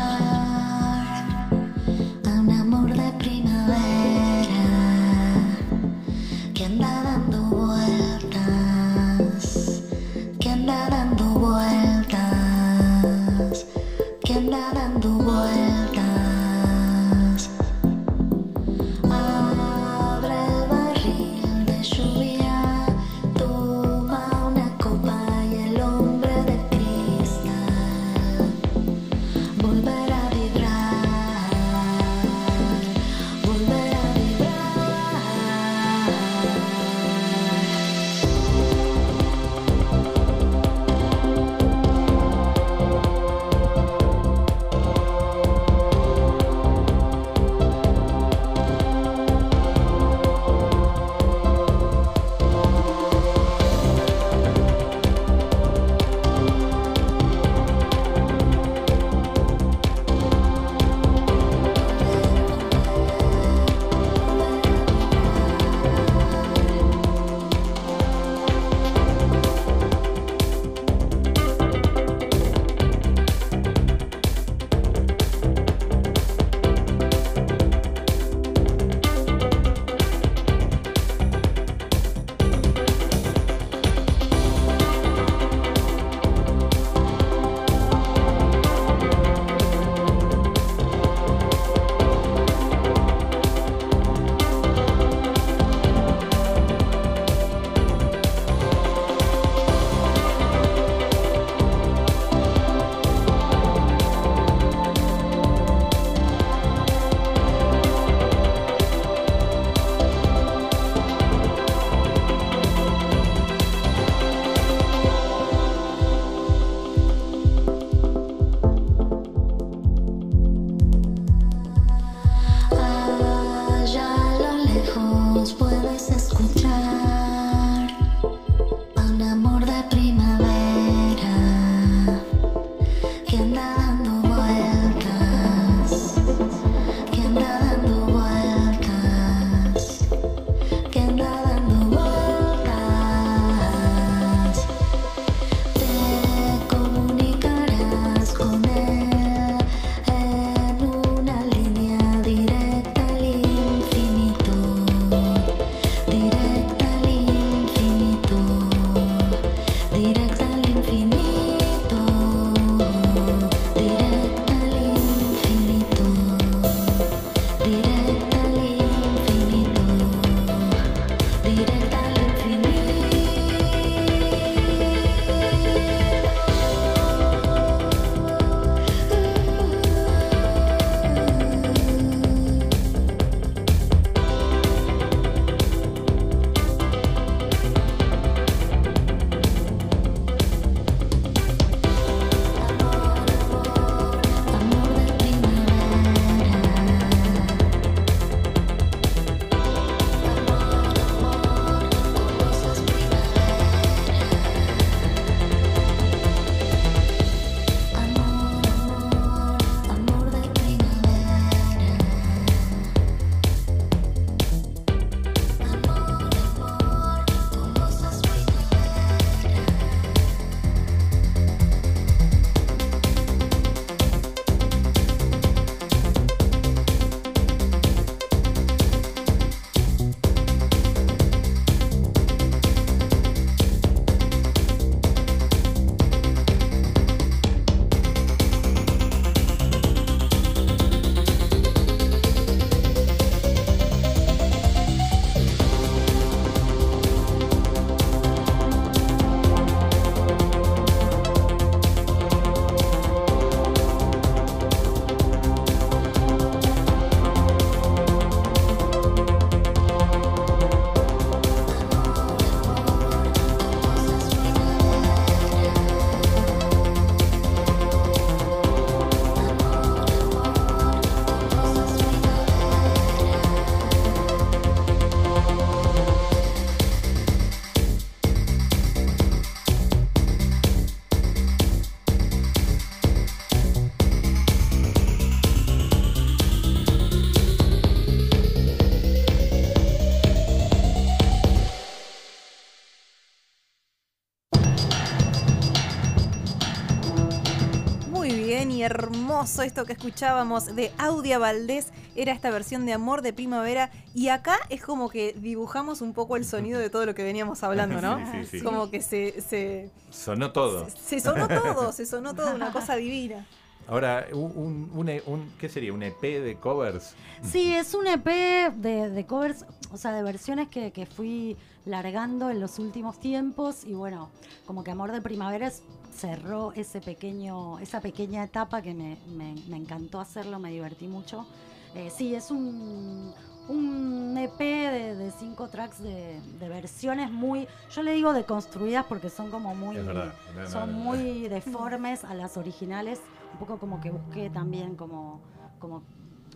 hermoso 299.47 299.63
esto 299.63 299.85
que 299.85 299.93
escuchábamos 299.93 300.75
de 300.75 300.91
Audia 300.99 301.39
Valdés. 301.39 301.93
Era 302.17 302.33
esta 302.33 302.51
versión 302.51 302.85
de 302.85 302.93
Amor 302.93 303.23
de 303.23 303.33
Primavera. 303.33 303.93
Y 304.13 304.29
acá 304.29 304.59
es 304.71 304.83
como 304.83 305.09
que 305.09 305.35
dibujamos 305.35 306.01
un 306.01 306.15
poco 306.15 306.37
el 306.37 306.45
sonido 306.45 306.81
de 306.81 306.91
todo 306.91 307.07
lo 307.07 307.15
que 307.15 307.23
veníamos 307.23 307.63
hablando, 307.63 308.01
¿no? 308.01 308.19
Sí, 308.33 308.45
sí, 308.45 308.59
sí. 308.59 308.65
Como 308.65 308.91
que 308.91 309.01
se, 309.03 309.41
se, 309.41 309.91
Sonó 310.11 310.51
todo. 310.51 310.89
se 310.91 311.21
sonó 311.21 311.47
todo, 311.47 311.93
se 311.93 312.07
sonó 312.07 312.35
todo, 312.35 312.57
una 312.57 312.73
cosa 312.73 312.97
divina. 312.97 313.47
Ahora, 313.89 314.27
un, 314.33 314.53
un- 314.57 314.91
un 314.95 315.09
E- 315.09 315.23
¿qué 315.59 315.69
sería? 315.69 315.93
¿Un 315.93 316.03
EP 316.03 316.21
de 316.41 316.57
covers? 316.57 317.15
Sí, 317.43 317.73
es 317.75 317.95
un 317.95 318.07
EP 318.09 318.27
de, 318.75 319.11
de 319.11 319.27
covers, 319.27 319.65
o 319.93 319.97
sea, 319.97 320.13
de 320.13 320.23
versiones 320.23 320.69
que, 320.69 320.91
que 320.93 321.07
fui 321.07 321.57
largando 321.85 322.51
en 322.51 322.59
los 322.61 322.79
últimos 322.81 323.21
tiempos 323.21 323.85
y 323.85 323.95
bueno, 323.95 324.31
como 324.67 324.83
que 324.83 324.91
Amor 324.91 325.13
de 325.13 325.21
Primavera 325.23 325.71
cerró 326.13 326.73
ese 326.73 327.01
pequeño, 327.01 327.79
esa 327.79 328.01
pequeña 328.01 328.43
etapa 328.43 328.83
que 328.83 328.93
me, 328.93 329.19
me- 329.29 329.55
me 329.69 329.77
encantó 329.77 330.19
hacerlo, 330.19 330.59
me 330.59 330.71
divertí 330.73 331.07
mucho. 331.07 331.47
Eh, 331.95 332.11
sí, 332.15 332.35
es 332.35 332.51
un, 332.51 333.33
un 333.69 334.37
EP 334.37 334.59
de, 334.59 335.15
de 335.15 335.31
cinco 335.31 335.69
tracks 335.69 336.03
de, 336.03 336.41
de 336.59 336.69
versiones 336.69 337.31
muy, 337.31 337.67
yo 337.95 338.03
le 338.03 338.13
digo 338.13 338.33
deconstruidas 338.33 339.07
porque 339.07 339.31
son 339.31 339.51
como 339.51 339.75
muy, 339.75 339.97
verdad. 339.97 340.35
Son 340.71 340.91
no. 340.93 340.99
muy 340.99 341.49
deformes 341.49 342.25
a 342.25 342.35
las 342.35 342.57
originales, 342.57 343.21
un 343.53 343.59
poco 343.59 343.79
como 343.79 344.01
que 344.01 344.11
busqué 344.11 344.51
también 344.51 344.97
como, 344.97 345.41
como 345.79 346.03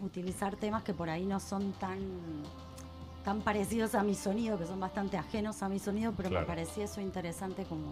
utilizar 0.02 0.56
temas 0.56 0.82
que 0.82 0.94
por 0.94 1.08
ahí 1.10 1.24
no 1.24 1.40
son 1.40 1.72
tan 1.72 1.98
tan 3.24 3.42
parecidos 3.42 3.94
a 3.94 4.02
mi 4.02 4.14
sonido, 4.14 4.58
que 4.58 4.64
son 4.66 4.80
bastante 4.80 5.18
ajenos 5.18 5.62
a 5.62 5.68
mi 5.68 5.78
sonido, 5.78 6.14
pero 6.16 6.30
Claro. 6.30 6.46
me 6.46 6.54
parecía 6.54 6.84
eso 6.84 7.02
interesante 7.02 7.64
como 7.64 7.82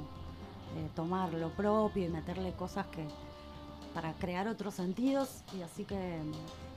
eh, 0.76 0.88
tomar 0.96 1.34
lo 1.34 1.50
propio 1.50 2.06
y 2.06 2.08
meterle 2.08 2.52
cosas 2.52 2.86
que 2.86 3.04
para 3.92 4.14
crear 4.14 4.48
otros 4.48 4.74
sentidos 4.74 5.42
y 5.56 5.60
así 5.62 5.84
que 5.84 6.18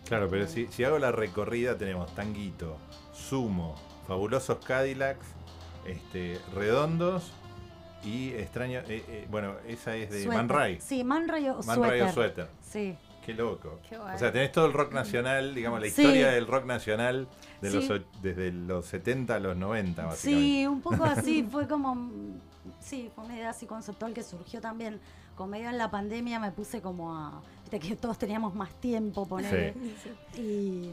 Claro, 0.05 0.27
pero 0.29 0.47
si, 0.47 0.67
si 0.67 0.83
hago 0.83 0.99
la 0.99 1.13
recorrida 1.13 1.77
tenemos 1.77 2.13
Tanguito, 2.13 2.75
Sumo, 3.13 3.75
Fabulosos 4.07 4.57
Cadillacs, 4.65 5.25
este, 5.85 6.37
Redondos 6.53 7.31
y 8.03 8.29
extraño, 8.33 8.79
eh, 8.79 9.03
eh, 9.07 9.27
bueno, 9.29 9.55
esa 9.67 9.95
es 9.95 10.09
de 10.09 10.23
Suéter. 10.23 10.37
Man 10.37 10.49
Ray. 10.49 10.79
Sí, 10.81 11.03
Man 11.03 11.27
Ray 11.27 11.49
o 11.49 11.61
Man 11.63 11.81
Ray 11.83 12.01
o 12.01 12.11
Suéter. 12.11 12.47
Sí. 12.61 12.95
Qué 13.25 13.33
loco. 13.35 13.79
Qué 13.87 13.97
bueno. 13.99 14.15
O 14.15 14.17
sea, 14.17 14.31
tenés 14.31 14.51
todo 14.51 14.65
el 14.65 14.73
rock 14.73 14.93
nacional, 14.93 15.53
digamos, 15.53 15.79
la 15.79 15.85
Sí. 15.89 16.01
historia 16.01 16.29
del 16.31 16.47
rock 16.47 16.65
nacional 16.65 17.27
de 17.61 17.69
Sí. 17.69 17.87
los, 17.87 18.01
desde 18.23 18.51
los 18.51 18.85
70 18.87 19.35
a 19.35 19.39
los 19.39 19.55
90, 19.55 20.05
básicamente. 20.05 20.43
Sí, 20.45 20.65
un 20.67 20.81
poco 20.81 21.03
así, 21.05 21.43
fue 21.43 21.67
como, 21.67 22.09
sí, 22.79 23.11
fue 23.13 23.25
una 23.25 23.35
idea 23.35 23.51
así 23.51 23.67
conceptual 23.67 24.13
que 24.15 24.23
surgió 24.23 24.59
también, 24.59 24.99
con 25.35 25.51
medio 25.51 25.69
en 25.69 25.77
la 25.77 25.91
pandemia 25.91 26.39
me 26.39 26.51
puse 26.51 26.81
como 26.81 27.15
a, 27.15 27.41
viste 27.61 27.79
que 27.79 27.95
todos 27.95 28.17
teníamos 28.17 28.55
más 28.55 28.73
tiempo, 28.75 29.27
poner 29.27 29.75
y, 30.35 30.89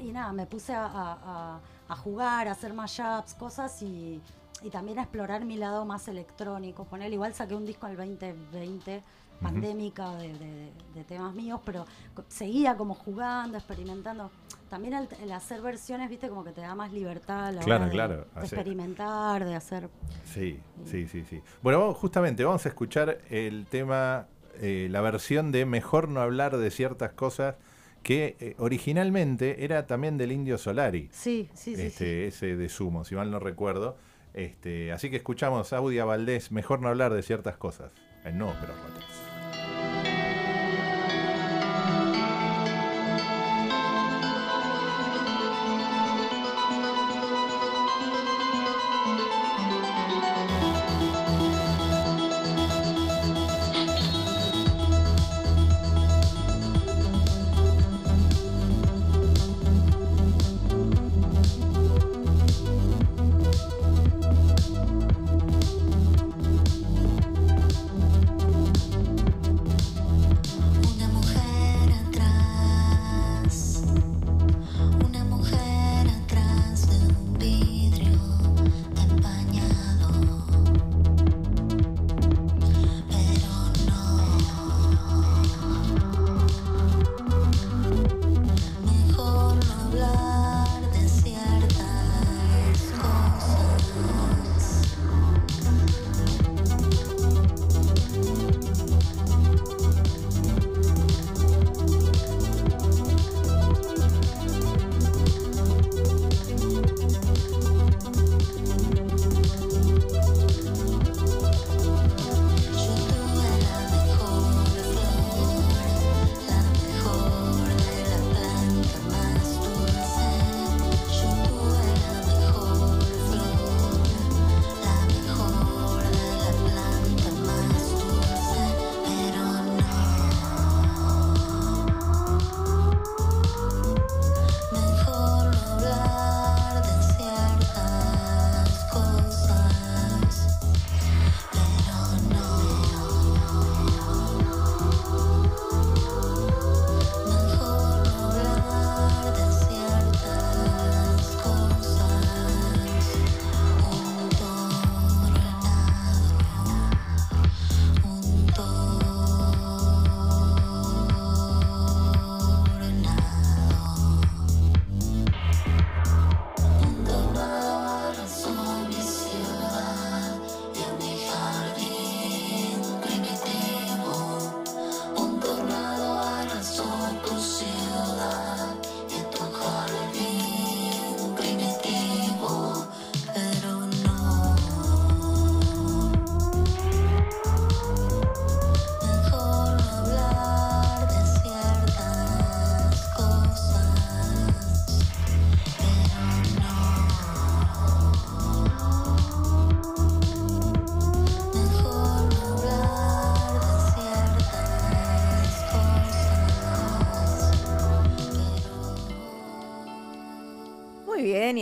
y 0.00 0.12
nada, 0.12 0.32
me 0.32 0.46
puse 0.46 0.72
a, 0.72 0.84
a- 0.86 1.18
a- 1.56 1.60
a 1.88 1.96
jugar, 1.96 2.46
a 2.48 2.52
hacer 2.52 2.72
mashups, 2.74 3.34
cosas 3.34 3.82
y, 3.82 4.20
y 4.62 4.70
también 4.70 4.98
a 4.98 5.02
explorar 5.02 5.44
mi 5.44 5.56
lado 5.56 5.84
más 5.84 6.08
electrónico, 6.08 6.84
poner, 6.84 7.12
igual 7.12 7.34
saqué 7.34 7.54
un 7.54 7.64
disco 7.66 7.86
en 7.86 7.92
el 7.92 8.18
2020 8.18 9.02
pandémica 9.40 10.16
de, 10.16 10.32
de- 10.36 10.72
de 10.94 11.04
temas 11.04 11.32
míos, 11.32 11.60
pero 11.64 11.84
seguía 12.26 12.76
como 12.76 12.94
jugando, 12.94 13.56
experimentando. 13.56 14.32
También 14.68 14.94
el, 14.94 15.08
el 15.22 15.30
hacer 15.32 15.62
versiones, 15.62 16.10
viste, 16.10 16.28
como 16.28 16.42
que 16.44 16.50
te 16.52 16.60
da 16.60 16.74
más 16.74 16.92
libertad 16.92 17.46
a 17.46 17.52
la 17.52 17.60
Claro, 17.62 17.84
hora 17.84 17.86
de, 17.86 17.92
claro, 17.92 18.26
de 18.34 18.40
experimentar, 18.40 19.44
de 19.44 19.54
hacer... 19.54 19.88
Sí, 20.24 20.58
sí, 20.84 21.06
sí, 21.06 21.24
sí. 21.24 21.40
Bueno, 21.62 21.94
justamente 21.94 22.44
vamos 22.44 22.66
a 22.66 22.68
escuchar 22.68 23.18
el 23.30 23.66
tema, 23.66 24.26
eh, 24.56 24.88
la 24.90 25.00
versión 25.02 25.52
de 25.52 25.64
Mejor 25.66 26.08
no 26.08 26.20
hablar 26.20 26.56
de 26.56 26.70
ciertas 26.72 27.12
cosas 27.12 27.54
que 28.02 28.36
eh, 28.40 28.54
originalmente 28.58 29.64
era 29.64 29.86
también 29.86 30.18
del 30.18 30.32
Indio 30.32 30.58
Solari, 30.58 31.08
Sí, 31.12 31.48
sí, 31.54 31.76
sí. 31.76 31.76
sí. 31.76 31.82
este, 31.86 32.26
ese 32.26 32.56
de 32.56 32.68
Sumo, 32.68 33.04
si 33.04 33.14
mal 33.14 33.30
no 33.30 33.38
recuerdo. 33.38 33.96
Este, 34.34 34.92
así 34.92 35.10
que 35.10 35.16
escuchamos 35.16 35.72
Audia 35.72 36.04
Valdés, 36.04 36.52
Mejor 36.52 36.80
no 36.80 36.88
hablar 36.88 37.12
de 37.12 37.22
ciertas 37.22 37.56
cosas, 37.56 37.92
en 38.24 38.38
No, 38.38 38.54
pero. 38.60 38.74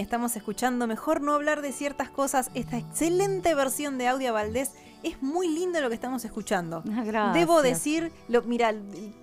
Estamos 0.07 0.37
escuchando 0.37 0.87
Mejor 0.87 1.21
no 1.21 1.33
hablar 1.35 1.61
de 1.63 1.73
ciertas 1.73 2.09
cosas. 2.09 2.51
Esta 2.55 2.79
excelente 2.79 3.55
versión 3.55 3.99
de 3.99 4.09
Audia 4.09 4.33
Valdés. 4.33 4.71
Es 5.03 5.21
muy 5.23 5.49
lindo 5.49 5.81
lo 5.81 5.89
que 5.89 5.95
estamos 5.95 6.25
escuchando. 6.25 6.83
Gracias. 6.85 7.35
Debo 7.35 7.61
decir, 7.63 8.13
lo, 8.29 8.43
mira, 8.43 8.73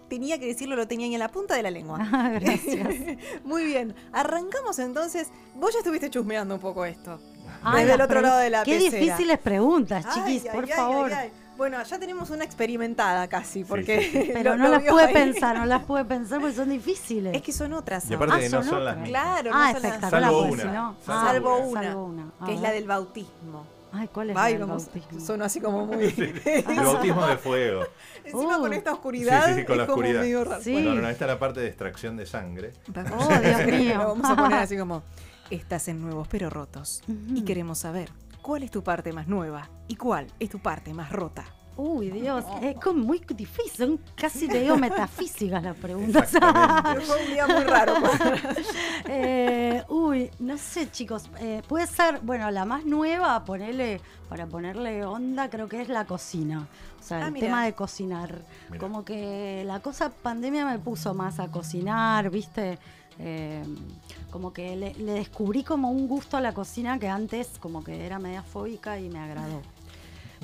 tenía 0.10 0.40
que 0.40 0.46
decirlo, 0.46 0.76
lo 0.76 0.88
tenía 0.88 1.08
ahí 1.08 1.14
en 1.14 1.20
la 1.20 1.30
punta 1.30 1.56
de 1.56 1.64
la 1.64 1.72
lengua. 1.72 2.00
Ah, 2.02 2.30
Gracias. 2.34 2.88
Muy 3.44 3.66
bien, 3.66 3.96
arrancamos 4.12 4.78
entonces. 4.80 5.30
Vos 5.56 5.74
ya 5.74 5.80
estuviste 5.80 6.10
chusmeando 6.10 6.56
un 6.56 6.62
poco 6.62 6.86
esto. 6.86 7.20
Ay, 7.64 7.82
Desde 7.84 7.96
el 7.96 8.02
otro 8.02 8.22
lado 8.22 8.38
de 8.40 8.50
la 8.50 8.64
Qué 8.64 8.76
pecera. 8.78 8.98
difíciles 9.00 9.40
preguntas, 9.40 10.06
chiquis, 10.14 10.44
Ay, 10.46 10.50
por 10.54 10.64
ay, 10.66 10.72
favor. 10.72 11.14
ay. 11.14 11.32
Bueno, 11.64 11.82
ya 11.82 11.98
tenemos 12.00 12.30
una 12.30 12.44
experimentada 12.44 13.28
casi, 13.30 13.64
porque. 13.64 14.30
Pero 14.34 14.52
lo- 14.52 14.58
no 14.58 14.64
lo 14.66 14.72
las 14.80 14.84
pude 14.84 15.04
ahí. 15.06 15.14
pensar, 15.14 15.58
no 15.58 15.66
las 15.66 15.84
pude 15.86 16.04
pensar 16.06 16.42
porque 16.42 16.56
son 16.56 16.70
difíciles. 16.70 17.34
Es 17.36 17.42
que 17.42 17.52
son 17.54 17.72
otras. 17.74 18.10
Y 18.10 18.14
aparte 18.16 18.40
que 18.42 18.50
no 18.50 18.62
son 18.62 18.70
son 18.70 18.86
las 18.86 18.96
mismas. 18.98 19.10
Claro, 19.10 19.52
no 19.52 19.58
ah, 19.58 19.72
son 19.72 19.82
las- 19.82 19.92
espectacular. 19.94 20.24
Salvo 20.24 20.42
una. 20.44 20.64
no- 20.66 20.96
Salvo 21.06 21.08
ah, 21.08 21.26
Salvo 21.32 21.58
una, 21.60 21.84
salvo 21.84 22.04
una. 22.06 22.32
Que 22.46 22.54
es 22.56 22.60
la 22.62 22.72
del 22.72 22.86
bautismo. 22.88 23.66
Ay, 23.96 24.10
¿cuál 24.12 24.32
es 24.32 24.36
Ay, 24.38 24.58
vamos, 24.58 24.86
bautismo? 24.88 25.20
sonó 25.20 25.46
así 25.46 25.62
como 25.62 25.86
muy. 25.86 26.06
El 26.46 26.64
bautismo 26.84 27.26
de 27.28 27.38
fuego. 27.38 27.84
Encima 28.26 28.58
Uh. 28.58 28.62
con 28.62 28.74
esta 28.74 28.90
Sí, 28.90 28.96
oscuridad. 28.96 29.46
sí, 29.48 29.54
sí, 29.62 29.66
con 29.66 29.78
la 29.78 29.84
es 29.84 29.88
como 29.90 30.00
oscuridad. 30.02 30.22
medio 30.22 30.44
raro. 30.44 30.62
Sí. 30.64 30.74
Bueno, 30.74 30.96
no, 30.96 31.02
no, 31.04 31.10
esta 31.10 31.26
es 31.26 31.32
la 31.32 31.40
parte 31.40 31.60
de 31.62 31.68
extracción 31.68 32.18
de 32.18 32.26
sangre. 32.26 32.74
Oh, 33.18 33.28
Dios 33.40 33.66
mío. 33.68 33.98
Lo 34.00 34.08
vamos 34.10 34.30
a 34.30 34.36
poner 34.36 34.60
así 34.60 34.78
como. 34.78 35.04
Estás 35.50 35.88
en 35.88 36.02
nuevos 36.02 36.28
pero 36.28 36.50
rotos. 36.50 37.04
Y 37.08 37.44
queremos 37.44 37.78
saber 37.80 38.10
cuál 38.44 38.62
es 38.62 38.70
tu 38.70 38.84
parte 38.84 39.12
más 39.12 39.28
nueva 39.28 39.68
y 39.88 39.96
cuál 39.96 40.28
es 40.40 40.50
tu 40.50 40.60
parte 40.60 40.94
más 40.94 41.12
rota. 41.12 41.46
Uy, 41.76 42.12
Dios, 42.12 42.46
es 42.62 42.76
como 42.76 43.04
muy 43.04 43.18
difícil, 43.36 43.72
son 43.88 44.00
casi 44.16 44.48
te 44.48 44.60
digo 44.60 44.78
metafísicas 44.78 45.64
las 45.64 45.76
preguntas. 45.76 46.30
Fue 46.30 47.26
un 47.26 47.32
día 47.34 47.48
muy 47.48 47.64
raro. 47.64 47.96
Eh, 49.06 49.84
uy, 49.90 50.30
no 50.40 50.58
sé, 50.58 50.90
chicos. 50.90 51.30
eh, 51.40 51.62
puede 51.68 51.88
ser, 51.88 52.20
bueno, 52.22 52.50
la 52.52 52.64
más 52.66 52.86
nueva, 52.86 53.44
ponerle, 53.44 54.00
para 54.30 54.48
ponerle 54.48 55.04
onda, 55.06 55.50
creo 55.50 55.68
que 55.68 55.82
es 55.82 55.90
la 55.90 56.06
cocina. 56.06 56.68
O 57.00 57.04
sea, 57.04 57.26
Ah, 57.26 57.28
el 57.28 57.34
tema 57.34 57.66
de 57.66 57.74
cocinar. 57.74 58.42
Como 58.80 59.04
que 59.04 59.64
la 59.66 59.82
cosa 59.82 60.10
pandemia 60.10 60.66
me 60.66 60.80
puso 60.80 61.14
más 61.14 61.40
a 61.40 61.50
cocinar, 61.50 62.30
¿viste? 62.30 62.80
Eh, 63.20 63.64
como 64.32 64.52
que 64.54 64.76
le, 64.76 64.94
le 64.96 65.14
descubrí 65.14 65.64
como 65.64 65.92
un 65.92 66.08
gusto 66.08 66.38
a 66.38 66.42
la 66.42 66.54
cocina 66.54 66.98
que 67.00 67.08
antes 67.08 67.48
como 67.60 67.84
que 67.84 68.06
era 68.06 68.18
media 68.20 68.42
fóbica 68.44 69.00
y 69.00 69.10
me 69.10 69.20
agradó. 69.20 69.62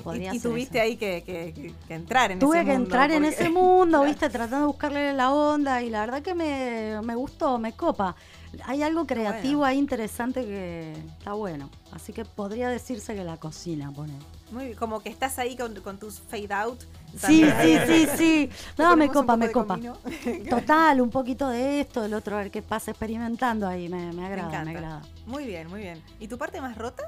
Podría 0.04 0.34
y, 0.34 0.38
tuviste 0.40 0.78
eso. 0.78 0.84
ahí 0.84 0.96
que, 0.96 1.22
que- 1.22 1.52
que- 1.52 1.74
que 1.86 1.94
entrar 1.94 2.30
en 2.30 2.38
Tuve 2.38 2.58
ese 2.58 2.64
que 2.66 2.72
mundo, 2.72 2.84
entrar 2.86 3.10
en 3.10 3.24
ese 3.24 3.48
mundo, 3.50 4.02
viste, 4.04 4.30
tratando 4.30 4.60
de 4.60 4.66
buscarle 4.66 5.12
la 5.12 5.30
onda 5.32 5.82
y 5.82 5.90
la 5.90 6.00
verdad 6.00 6.22
que 6.22 6.34
me, 6.34 7.00
me 7.02 7.14
gustó, 7.16 7.58
me 7.58 7.72
copa. 7.72 8.16
Hay 8.64 8.82
algo 8.82 9.06
creativo 9.06 9.58
bueno. 9.58 9.66
ahí 9.72 9.78
interesante 9.78 10.44
que 10.44 10.92
está 11.18 11.34
bueno. 11.34 11.68
Así 11.92 12.12
que 12.14 12.24
podría 12.24 12.68
decirse 12.70 13.14
que 13.14 13.24
la 13.24 13.36
cocina 13.36 13.92
pone. 13.92 14.14
Muy 14.52 14.66
bien, 14.66 14.76
como 14.78 15.00
que 15.00 15.10
estás 15.10 15.38
ahí 15.38 15.54
con, 15.56 15.74
con 15.82 15.98
tus 15.98 16.18
fade 16.18 16.52
out. 16.54 16.80
Sí, 17.18 17.44
sí, 17.62 17.78
sí, 17.86 18.06
sí. 18.16 18.50
No, 18.78 18.96
me 18.96 19.08
copa, 19.08 19.36
me 19.36 19.50
copa. 19.50 19.78
Total, 20.50 21.00
un 21.00 21.10
poquito 21.10 21.48
de 21.48 21.80
esto, 21.80 22.02
del 22.02 22.14
otro, 22.14 22.36
a 22.36 22.38
ver 22.40 22.50
qué 22.50 22.62
pasa 22.62 22.90
experimentando 22.90 23.66
ahí. 23.66 23.88
Me, 23.88 24.12
me 24.12 24.26
agrada, 24.26 24.64
me, 24.64 24.70
agrada. 24.70 25.02
Muy 25.26 25.44
bien, 25.46 25.68
muy 25.68 25.80
bien. 25.80 26.02
¿Y 26.18 26.28
tu 26.28 26.38
parte 26.38 26.60
más 26.60 26.76
rota? 26.78 27.04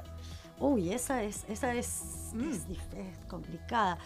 Uy, 0.59 0.91
esa 0.93 1.23
es, 1.23 1.43
esa 1.49 1.73
es, 1.73 2.01
Mm. 2.33 2.49
es, 2.51 2.67
dif- 2.67 2.93
es 2.97 3.25
complicada. 3.27 3.97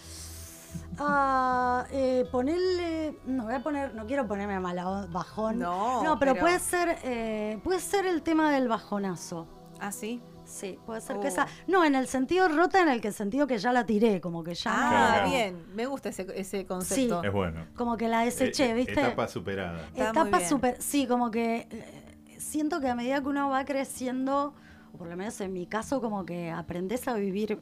Ah, 0.99 1.86
eh, 1.91 2.25
ponerle, 2.31 3.17
no 3.25 3.45
voy 3.45 3.53
a 3.53 3.63
poner, 3.63 3.93
no 3.95 4.05
quiero 4.05 4.27
ponerme 4.27 4.60
mala 4.60 5.07
bajón. 5.10 5.60
No, 5.60 6.03
no, 6.03 6.19
pero, 6.19 6.33
pero- 6.33 6.45
puede 6.45 6.60
ser, 6.60 6.97
eh, 7.03 7.60
puede 7.63 7.79
ser 7.79 8.05
el 8.05 8.21
tema 8.21 8.51
del 8.51 8.67
bajonazo. 8.67 9.47
Ah, 9.80 9.92
sí. 9.92 10.22
Sí, 10.46 10.80
puede 10.86 11.02
ser 11.02 11.18
Oh. 11.18 11.20
que 11.20 11.28
esa, 11.28 11.46
no, 11.68 11.84
en 11.84 11.94
el 11.94 12.08
sentido 12.08 12.48
rota, 12.48 12.82
en 12.82 12.88
el 12.88 13.02
que 13.02 13.12
sentido 13.12 13.48
que 13.48 13.58
ya 13.58 13.74
la 13.74 13.86
tiré, 13.86 14.22
como 14.22 14.44
que 14.46 14.56
ya, 14.56 14.72
Ah, 14.74 14.90
Claro. 15.16 15.30
bien. 15.30 15.66
Me 15.76 15.86
gusta 15.86 16.08
ese, 16.10 16.26
ese 16.36 16.66
concepto. 16.66 17.22
Es 17.24 17.34
bueno. 17.34 17.66
como 17.76 17.98
que 17.98 18.08
la 18.08 18.22
deseché, 18.22 18.72
Eh, 18.72 18.74
¿viste? 18.74 18.94
Etapa 18.94 19.28
superada. 19.28 19.86
Está 19.90 20.12
Etapa 20.12 20.40
súper, 20.40 20.82
sí, 20.82 21.06
como 21.06 21.32
que 21.32 21.68
eh, 21.70 22.38
siento 22.40 22.80
que 22.80 22.88
a 22.88 22.96
medida 22.96 23.20
que 23.22 23.28
uno 23.28 23.50
va 23.50 23.66
creciendo, 23.66 24.54
o 24.94 24.98
por 24.98 25.10
lo 25.10 25.18
menos 25.18 25.40
en 25.42 25.52
mi 25.52 25.66
caso, 25.68 26.00
como 26.00 26.26
que 26.26 26.50
aprendes 26.50 27.08
a 27.10 27.13
vivir 27.16 27.60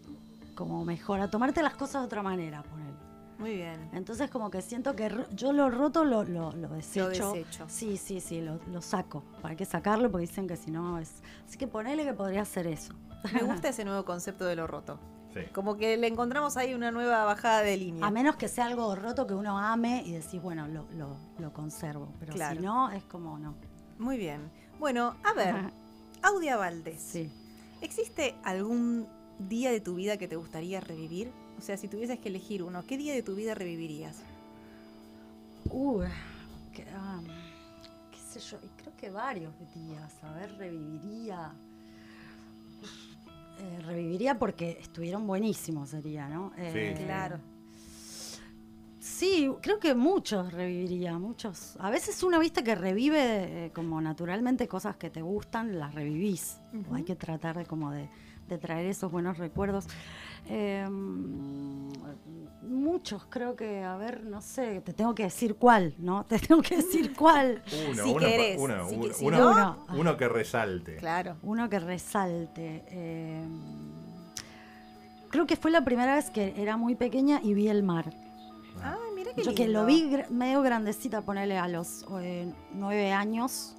como 0.54 0.86
mejor, 0.86 1.20
a 1.22 1.30
tomarte 1.30 1.64
las 1.64 1.74
cosas 1.76 2.04
de 2.04 2.06
otra 2.06 2.22
manera, 2.22 2.62
ponele. 2.62 2.85
Muy 3.38 3.56
bien. 3.56 3.90
Entonces 3.94 4.30
como 4.30 4.50
que 4.50 4.62
siento 4.62 4.96
que 4.96 5.10
ro- 5.10 5.30
yo 5.32 5.52
lo 5.52 5.70
roto 5.70 6.06
lo, 6.06 6.24
lo, 6.24 6.52
lo 6.54 6.70
desecho. 6.70 7.34
desecho. 7.34 7.66
Sí, 7.68 7.98
sí, 7.98 8.22
sí, 8.22 8.42
lo, 8.42 8.60
lo 8.72 8.82
saco. 8.82 9.24
Hay 9.44 9.56
que 9.56 9.66
sacarlo 9.66 10.10
porque 10.10 10.28
dicen 10.28 10.48
que 10.48 10.56
si 10.56 10.72
no 10.72 11.00
es... 11.00 11.22
Así 11.46 11.58
que 11.58 11.68
ponele 11.68 12.06
que 12.06 12.14
podría 12.14 12.46
ser 12.46 12.68
eso. 12.68 12.94
Me 13.34 13.42
gusta 13.44 13.70
ese 13.70 13.84
nuevo 13.84 14.06
concepto 14.06 14.46
de 14.46 14.56
lo 14.56 14.68
roto. 14.68 14.98
Sí. 15.34 15.42
Como 15.54 15.76
que 15.76 15.98
le 15.98 16.08
encontramos 16.08 16.56
ahí 16.56 16.74
una 16.74 16.92
nueva 16.92 17.26
bajada 17.26 17.60
de 17.62 17.76
línea. 17.76 18.06
A 18.06 18.10
menos 18.10 18.38
que 18.38 18.48
sea 18.48 18.68
algo 18.68 18.96
roto 18.96 19.28
que 19.28 19.34
uno 19.34 19.58
ame 19.60 20.02
y 20.06 20.14
decís, 20.14 20.42
bueno, 20.42 20.66
lo, 20.70 20.86
lo, 20.94 21.18
lo 21.38 21.52
conservo. 21.52 22.08
Pero 22.22 22.34
Claro. 22.34 22.56
si 22.60 22.66
no, 22.66 22.90
es 22.92 23.04
como 23.04 23.38
no. 23.38 23.54
Muy 24.00 24.18
bien. 24.18 24.50
Bueno, 24.80 25.16
a 25.26 25.34
ver, 25.34 25.56
Audia 26.22 26.56
Valdés. 26.56 27.02
Sí. 27.02 27.30
¿Existe 27.82 28.36
algún 28.46 29.08
día 29.40 29.72
de 29.72 29.82
tu 29.82 29.96
vida 29.96 30.16
que 30.16 30.30
te 30.30 30.38
gustaría 30.38 30.80
revivir? 30.80 31.32
O 31.58 31.62
sea, 31.62 31.78
si 31.78 31.88
tuvieses 31.88 32.20
que 32.20 32.30
elegir 32.30 32.64
uno, 32.64 32.84
¿qué 32.86 32.98
día 32.98 33.14
de 33.14 33.24
tu 33.24 33.36
vida 33.36 33.56
revivirías? 33.56 34.18
Que, 36.74 36.86
ah, 36.94 37.22
qué 38.12 38.18
sé 38.18 38.40
yo, 38.40 38.58
y 38.64 38.68
creo 38.82 38.96
que 38.98 39.10
varios 39.10 39.54
días, 39.74 40.14
a 40.24 40.34
ver, 40.34 40.56
reviviría. 40.58 41.54
Eh, 43.58 43.82
reviviría 43.86 44.38
porque 44.38 44.78
estuvieron 44.82 45.26
buenísimos, 45.26 45.90
sería, 45.90 46.28
¿no? 46.28 46.52
Eh, 46.58 46.94
Claro. 47.06 47.40
Sí, 49.00 49.50
creo 49.62 49.80
que 49.80 49.96
muchos 49.96 50.52
reviviría, 50.52 51.18
muchos. 51.18 51.78
A 51.80 51.90
veces 51.90 52.22
uno, 52.24 52.38
viste, 52.40 52.64
que 52.64 52.76
revive 52.76 53.66
eh, 53.68 53.72
como 53.74 54.02
naturalmente 54.02 54.68
cosas 54.68 54.98
que 54.98 55.10
te 55.10 55.22
gustan, 55.22 55.80
las 55.80 55.94
revivís. 55.96 56.58
Hay 56.92 57.04
que 57.04 57.16
tratar 57.16 57.56
de 57.58 57.66
como 57.66 57.92
de, 57.92 58.10
de 58.50 58.58
traer 58.58 58.88
esos 58.88 59.10
buenos 59.12 59.38
recuerdos. 59.38 59.86
Eh, 60.48 60.88
muchos, 62.62 63.26
creo 63.30 63.56
que, 63.56 63.84
a 63.84 63.96
ver, 63.98 64.24
no 64.26 64.42
sé, 64.42 64.82
te 64.82 64.94
tengo 64.94 65.14
que 65.16 65.24
decir 65.24 65.56
cuál, 65.56 65.94
¿no? 66.00 66.26
Te 66.30 66.40
tengo 66.40 66.62
que 66.62 66.78
decir 66.78 67.14
cuál. 67.16 67.62
Uno, 67.90 68.04
Si 68.04 68.10
uno, 68.12 68.20
querés, 68.20 68.58
uno, 68.60 68.90
si 68.90 68.96
uno, 68.96 69.04
que- 69.08 69.14
si 69.14 69.26
uno- 69.26 69.38
no- 69.54 69.86
uno 69.96 70.18
que 70.18 70.28
resalte. 70.28 70.96
Claro. 70.98 71.36
Uno 71.44 71.70
que 71.70 71.80
resalte. 71.80 72.84
eh, 72.88 73.44
creo 75.30 75.46
que 75.46 75.56
fue 75.58 75.70
la 75.72 75.84
primera 75.84 76.16
vez 76.16 76.30
que 76.30 76.54
era 76.58 76.78
muy 76.78 76.96
pequeña 76.96 77.42
y 77.44 77.54
vi 77.54 77.68
el 77.68 77.84
mar. 77.84 78.14
Ah, 78.82 78.98
mira 79.16 79.32
qué 79.36 79.44
Yo 79.44 79.54
que 79.56 79.68
lo 79.68 79.86
vi 79.86 80.10
medio 80.30 80.62
grandecita, 80.62 81.22
ponerle 81.22 81.58
a 81.58 81.68
los 81.68 82.06
eh, 82.22 82.52
nueve 82.74 83.12
años. 83.12 83.76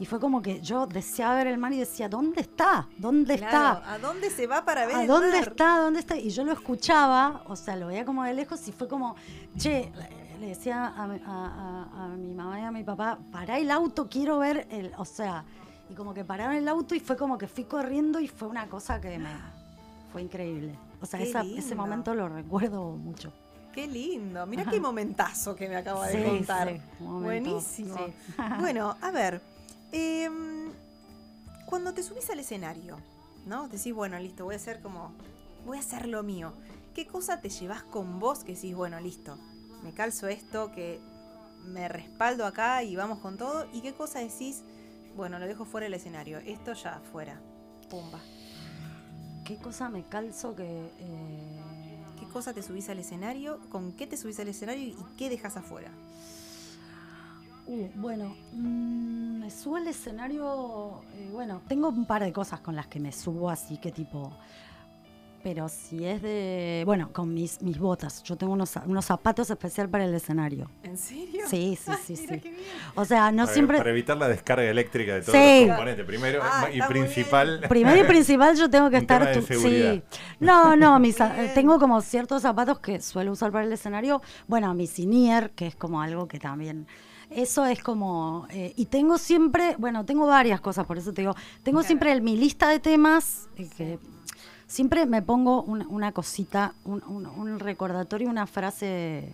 Y 0.00 0.06
fue 0.06 0.18
como 0.18 0.40
que 0.40 0.60
yo 0.62 0.86
deseaba 0.86 1.34
ver 1.36 1.46
el 1.48 1.58
mar 1.58 1.72
y 1.74 1.78
decía, 1.78 2.08
¿dónde 2.08 2.40
está? 2.40 2.88
¿Dónde 2.96 3.36
Claro, 3.36 3.78
está? 3.80 3.92
¿A 3.92 3.98
dónde 3.98 4.30
se 4.30 4.46
va 4.46 4.64
para 4.64 4.86
ver 4.86 4.96
¿A 4.96 5.02
el 5.02 5.06
dónde 5.06 5.38
mar? 5.38 5.48
está? 5.48 5.78
¿Dónde 5.78 6.00
está? 6.00 6.16
Y 6.16 6.30
yo 6.30 6.42
lo 6.42 6.52
escuchaba, 6.52 7.42
o 7.46 7.54
sea, 7.54 7.76
lo 7.76 7.88
veía 7.88 8.06
como 8.06 8.24
de 8.24 8.32
lejos 8.32 8.66
y 8.66 8.72
fue 8.72 8.88
como, 8.88 9.14
che, 9.58 9.92
le 10.40 10.46
decía 10.48 10.86
a, 10.96 11.06
mi- 11.06 11.20
a- 11.26 11.86
a- 11.94 12.04
a 12.04 12.08
mi 12.08 12.32
mamá 12.32 12.58
y 12.58 12.64
a 12.64 12.70
mi 12.70 12.82
papá, 12.82 13.18
pará 13.30 13.58
el 13.58 13.70
auto, 13.70 14.08
quiero 14.08 14.38
ver 14.38 14.66
el, 14.70 14.90
o 14.96 15.04
sea, 15.04 15.44
y 15.90 15.94
como 15.94 16.14
que 16.14 16.24
pararon 16.24 16.54
el 16.54 16.66
auto 16.66 16.94
y 16.94 17.00
fue 17.00 17.18
como 17.18 17.36
que 17.36 17.46
fui 17.46 17.64
corriendo 17.64 18.20
y 18.20 18.26
fue 18.28 18.48
una 18.48 18.68
cosa 18.68 19.02
que 19.02 19.18
me, 19.18 19.28
fue 20.12 20.22
increíble. 20.22 20.74
O 21.02 21.04
sea, 21.04 21.20
esa- 21.20 21.42
ese 21.42 21.74
momento 21.74 22.14
lo 22.14 22.26
recuerdo 22.26 22.92
mucho. 22.92 23.30
Qué 23.74 23.86
lindo. 23.86 24.46
Mira 24.46 24.64
qué 24.64 24.80
momentazo 24.80 25.54
que 25.54 25.68
me 25.68 25.76
acaba 25.76 26.06
de 26.08 26.18
Sí, 26.18 26.24
contar. 26.38 26.68
sí, 26.70 26.80
Buenísimo. 27.04 27.96
sí. 27.98 28.14
Bueno, 28.58 28.96
a 29.02 29.10
ver. 29.10 29.40
Em, 29.92 30.72
cuando 31.66 31.94
te 31.94 32.02
subís 32.02 32.28
al 32.30 32.38
escenario, 32.40 32.98
¿no? 33.46 33.68
Decís, 33.68 33.94
bueno, 33.94 34.18
listo, 34.18 34.44
voy 34.44 34.54
a 34.54 34.56
hacer 34.58 34.80
como. 34.80 35.12
Voy 35.66 35.76
a 35.76 35.80
hacer 35.80 36.06
lo 36.06 36.22
mío. 36.22 36.52
¿Qué 36.94 37.06
cosa 37.06 37.40
te 37.40 37.50
llevas 37.50 37.82
con 37.82 38.18
vos 38.18 38.44
que 38.44 38.54
decís, 38.54 38.74
bueno, 38.74 38.98
listo? 39.00 39.36
Me 39.82 39.92
calzo 39.92 40.26
esto, 40.26 40.72
que 40.72 41.00
me 41.64 41.88
respaldo 41.88 42.46
acá 42.46 42.82
y 42.82 42.96
vamos 42.96 43.18
con 43.18 43.36
todo. 43.36 43.66
¿Y 43.72 43.80
qué 43.82 43.92
cosa 43.92 44.18
decís? 44.20 44.62
Bueno, 45.16 45.38
lo 45.38 45.46
dejo 45.46 45.64
fuera 45.64 45.84
del 45.84 45.94
escenario. 45.94 46.38
Esto 46.38 46.72
ya 46.72 47.00
fuera. 47.12 47.40
Pumba. 47.88 48.20
¿Qué 49.44 49.56
cosa 49.56 49.88
me 49.88 50.04
calzo 50.04 50.54
que... 50.54 50.92
eh, 50.98 51.60
¿Qué 52.18 52.26
cosa 52.28 52.52
te 52.52 52.62
subís 52.62 52.88
al 52.88 52.98
escenario? 52.98 53.58
¿Con 53.70 53.92
qué 53.92 54.06
te 54.06 54.16
subís 54.16 54.38
al 54.40 54.48
escenario 54.48 54.84
y 54.84 54.96
qué 55.16 55.28
dejas 55.30 55.56
afuera? 55.56 55.90
Uh, 57.72 57.88
bueno, 57.94 58.34
mm, 58.52 59.38
me 59.42 59.50
subo 59.50 59.76
al 59.76 59.86
escenario, 59.86 61.02
eh, 61.14 61.28
bueno, 61.32 61.62
tengo 61.68 61.88
un 61.90 62.04
par 62.04 62.20
de 62.24 62.32
cosas 62.32 62.58
con 62.60 62.74
las 62.74 62.88
que 62.88 62.98
me 62.98 63.12
subo, 63.12 63.48
así 63.48 63.76
que 63.78 63.92
tipo, 63.92 64.32
Pero 65.42 65.68
si 65.70 66.04
es 66.04 66.20
de. 66.20 66.82
Bueno, 66.84 67.12
con 67.14 67.32
mis, 67.32 67.62
mis 67.62 67.78
botas. 67.78 68.22
Yo 68.24 68.36
tengo 68.36 68.52
unos, 68.52 68.74
unos 68.84 69.06
zapatos 69.06 69.48
especial 69.48 69.88
para 69.88 70.04
el 70.04 70.12
escenario. 70.12 70.70
¿En 70.82 70.98
serio? 70.98 71.44
Sí, 71.48 71.78
sí, 71.80 71.92
sí, 72.04 72.14
Mira 72.20 72.34
sí. 72.34 72.40
qué 72.40 72.50
bien. 72.50 72.62
O 72.94 73.06
sea, 73.06 73.30
no 73.32 73.44
Para- 73.44 73.54
siempre. 73.54 73.78
Para 73.78 73.88
evitar 73.90 74.18
la 74.18 74.28
descarga 74.28 74.64
eléctrica 74.68 75.14
de 75.14 75.22
todos 75.22 75.32
Sí. 75.38 75.60
los 75.60 75.68
componentes. 75.68 76.04
Primero 76.04 76.40
Ah, 76.42 76.66
y 76.70 76.74
está 76.80 76.90
muy 76.90 77.00
principal. 77.04 77.60
Primero 77.70 78.00
y 78.00 78.04
principal 78.04 78.54
yo 78.54 78.68
tengo 78.68 78.90
que 78.90 78.96
Un 78.98 79.06
tema 79.06 79.24
estar... 79.30 79.34
de 79.34 79.40
tu- 79.40 79.46
seguridad. 79.46 79.94
sí. 79.94 80.02
No, 80.40 80.76
no, 80.76 80.98
mis, 80.98 81.18
Muy 81.18 81.28
za- 81.28 81.32
bien. 81.34 81.54
tengo 81.54 81.78
como 81.78 82.02
ciertos 82.02 82.42
zapatos 82.42 82.78
que 82.80 83.00
suelo 83.00 83.32
usar 83.32 83.50
para 83.50 83.64
el 83.64 83.72
escenario. 83.72 84.20
Bueno, 84.46 84.74
mi 84.74 84.86
sinier, 84.86 85.52
que 85.52 85.68
es 85.68 85.74
como 85.76 86.02
algo 86.02 86.28
que 86.28 86.38
también... 86.38 86.86
Eso 87.30 87.64
es 87.64 87.82
como... 87.82 88.46
eh, 88.50 88.72
y 88.76 88.86
tengo 88.86 89.16
siempre... 89.18 89.76
Bueno, 89.78 90.04
tengo 90.04 90.26
varias 90.26 90.60
cosas, 90.60 90.84
por 90.86 90.98
eso 90.98 91.12
te 91.12 91.22
digo. 91.22 91.34
Tengo 91.62 91.78
Claro. 91.78 91.86
siempre 91.86 92.20
mi 92.20 92.36
lista 92.36 92.68
de 92.68 92.80
temas 92.80 93.48
eh, 93.56 93.68
que... 93.76 93.98
Siempre 94.66 95.04
me 95.06 95.20
pongo 95.22 95.62
una, 95.62 95.86
una 95.88 96.12
cosita, 96.12 96.74
un, 96.84 97.02
un- 97.08 97.26
un 97.26 97.58
recordatorio, 97.58 98.28
una 98.28 98.46
frase 98.46 99.32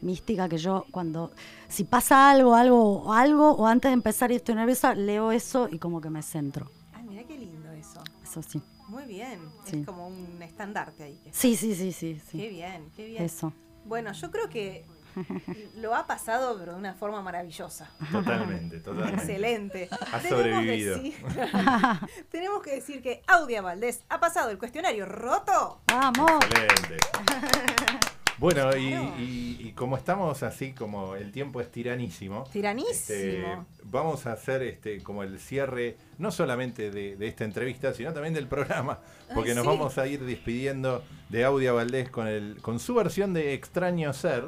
mística 0.00 0.48
que 0.48 0.58
yo 0.58 0.84
cuando 0.92 1.32
si 1.68 1.82
pasa 1.84 2.30
algo, 2.30 2.54
algo, 2.54 3.02
o 3.02 3.12
algo, 3.12 3.50
o 3.52 3.66
antes 3.66 3.88
de 3.88 3.94
empezar 3.94 4.30
y 4.30 4.36
estoy 4.36 4.54
nerviosa, 4.54 4.94
leo 4.94 5.32
eso 5.32 5.68
y 5.70 5.78
como 5.78 6.00
que 6.00 6.08
me 6.10 6.22
centro. 6.22 6.70
Ay, 6.92 7.02
mira 7.04 7.24
qué 7.24 7.36
lindo 7.36 7.68
eso. 7.72 8.00
Eso 8.22 8.42
sí. 8.42 8.62
Muy 8.88 9.04
bien. 9.06 9.40
Sí. 9.64 9.78
Es 9.80 9.86
como 9.86 10.06
un 10.06 10.40
estandarte 10.40 11.02
ahí. 11.02 11.18
que- 11.24 11.32
Sí, 11.32 11.56
sí, 11.56 11.74
sí, 11.74 11.90
sí, 11.92 12.20
Qué 12.30 12.48
bien, 12.48 12.84
qué 12.94 13.06
bien. 13.06 13.24
Eso. 13.24 13.52
Bueno, 13.86 14.12
yo 14.12 14.30
creo 14.30 14.48
que 14.48 14.84
lo 15.76 15.94
ha 15.94 16.06
pasado, 16.06 16.56
pero 16.58 16.72
de 16.72 16.78
una 16.78 16.94
forma 16.94 17.22
maravillosa. 17.22 17.90
Totalmente, 18.12 18.78
totalmente. 18.80 19.20
Excelente. 19.22 19.88
Ha 20.12 20.18
Tenemos 20.18 20.28
sobrevivido. 20.44 20.96
decir- 20.98 21.14
tenemos 22.30 22.62
que 22.62 22.70
decir 22.76 23.02
que 23.02 23.22
Audia 23.26 23.62
Valdés 23.62 24.02
ha 24.08 24.20
pasado 24.20 24.50
el 24.50 24.58
cuestionario 24.58 25.06
roto. 25.06 25.80
Vamos. 25.86 26.30
Excelente. 26.44 26.96
Bueno, 28.38 28.68
y, 28.76 28.90
Claro. 28.90 29.14
y- 29.18 29.56
y 29.66 29.72
como 29.72 29.96
estamos 29.96 30.42
así, 30.42 30.74
como 30.74 31.14
el 31.16 31.32
tiempo 31.32 31.62
es 31.62 31.70
tiranísimo, 31.72 32.44
Tiranísimo. 32.52 32.92
este, 32.92 33.46
vamos 33.84 34.26
a 34.26 34.32
hacer 34.32 34.62
este 34.62 35.02
como 35.02 35.22
el 35.22 35.40
cierre, 35.40 35.96
no 36.18 36.30
solamente 36.30 36.90
de, 36.90 37.16
de 37.16 37.28
esta 37.28 37.44
entrevista, 37.44 37.94
sino 37.94 38.12
también 38.12 38.34
del 38.34 38.46
programa, 38.46 38.98
porque 39.34 39.50
Ay, 39.50 39.56
nos 39.56 39.64
sí. 39.64 39.68
vamos 39.70 39.96
a 39.96 40.06
ir 40.06 40.22
despidiendo 40.22 41.02
de 41.30 41.44
Audia 41.46 41.72
Valdés 41.72 42.10
con, 42.10 42.26
el, 42.26 42.58
con 42.60 42.78
su 42.78 42.94
versión 42.94 43.32
de 43.32 43.54
Extraño 43.54 44.12
Ser. 44.12 44.44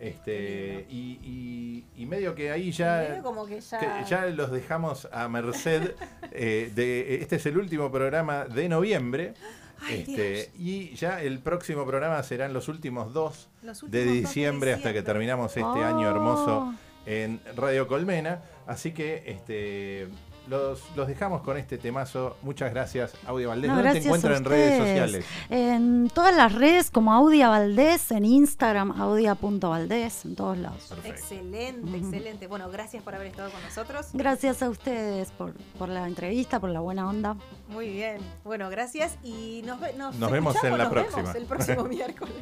Este, 0.00 0.86
y, 0.88 1.18
y- 1.22 1.84
y 2.02 2.06
medio 2.06 2.34
que 2.34 2.50
ahí 2.52 2.70
ya, 2.70 3.06
Medio 3.08 3.22
como 3.22 3.46
que 3.46 3.60
ya- 3.60 3.78
que 3.80 4.04
ya 4.08 4.26
los 4.26 4.50
dejamos 4.52 5.08
a 5.12 5.28
merced 5.28 5.94
eh, 6.32 6.70
de 6.74 7.16
este 7.16 7.36
es 7.36 7.46
el 7.46 7.58
último 7.58 7.90
programa 7.90 8.44
de 8.44 8.68
noviembre. 8.68 9.34
Ay, 9.80 10.04
Este, 10.08 10.50
y 10.58 10.94
ya 10.96 11.22
el 11.22 11.38
próximo 11.40 11.84
programa 11.86 12.20
serán 12.22 12.52
los 12.52 12.68
últimos 12.68 13.12
dos 13.12 13.48
Los 13.62 13.80
de 13.80 13.86
últimos 13.86 13.90
dos 13.90 13.90
de 13.92 14.04
diciembre 14.20 14.72
hasta 14.72 14.92
que 14.92 15.02
terminamos 15.02 15.50
este 15.50 15.62
Oh. 15.62 15.84
año 15.84 16.08
hermoso 16.08 16.74
en 17.06 17.40
Radio 17.56 17.86
Colmena. 17.88 18.42
Así 18.66 18.92
que 18.92 19.22
este, 19.26 20.08
los, 20.48 20.82
los 20.96 21.06
dejamos 21.06 21.42
con 21.42 21.56
este 21.56 21.78
temazo. 21.78 22.36
Muchas 22.42 22.70
gracias, 22.72 23.14
Audio 23.26 23.48
Valdés. 23.48 23.70
No, 23.70 23.76
¿Dónde 23.76 23.92
te 24.00 24.04
encuentran 24.06 24.34
en 24.36 24.44
redes 24.44 24.78
sociales? 24.78 25.24
En 25.50 26.10
todas 26.14 26.34
las 26.36 26.52
redes 26.54 26.90
como 26.90 27.12
Audia 27.12 27.48
Valdés, 27.48 28.10
en 28.10 28.24
Instagram 28.24 28.92
audia.valdés, 29.00 30.24
en 30.24 30.34
todos 30.36 30.58
lados. 30.58 30.86
Perfecto. 30.88 31.18
Excelente, 31.20 31.96
excelente. 31.96 32.46
Bueno, 32.46 32.70
gracias 32.70 33.02
por 33.02 33.14
haber 33.14 33.28
estado 33.28 33.50
con 33.50 33.62
nosotros. 33.62 34.06
Gracias 34.12 34.62
a 34.62 34.68
ustedes 34.70 35.30
por, 35.32 35.52
por 35.78 35.88
la 35.88 36.06
entrevista, 36.06 36.60
por 36.60 36.70
la 36.70 36.80
buena 36.80 37.08
onda. 37.08 37.36
Muy 37.68 37.88
bien. 37.90 38.18
Bueno, 38.44 38.70
gracias 38.70 39.16
y 39.22 39.62
nos, 39.66 39.80
ve- 39.80 39.92
nos, 39.94 40.16
Nos 40.16 40.30
vemos 40.30 40.56
en 40.64 40.78
la 40.78 40.84
nos 40.84 40.92
próxima. 40.92 41.16
vemos 41.22 41.34
el 41.36 41.44
próximo 41.44 41.84
miércoles. 41.88 42.34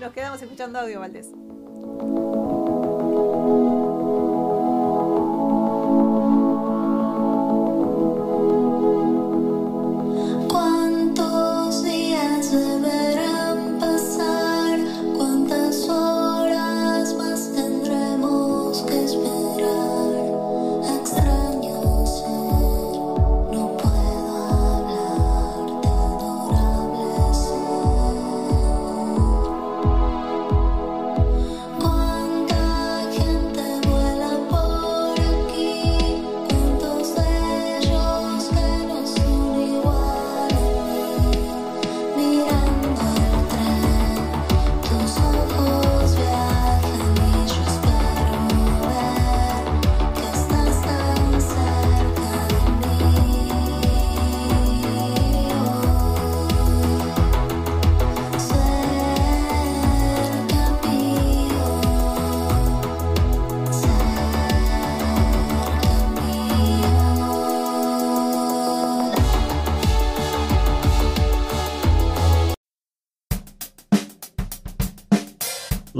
Nos 0.00 0.12
quedamos 0.12 0.40
escuchando 0.42 0.78
Audio 0.80 1.00
Valdés. 1.00 1.28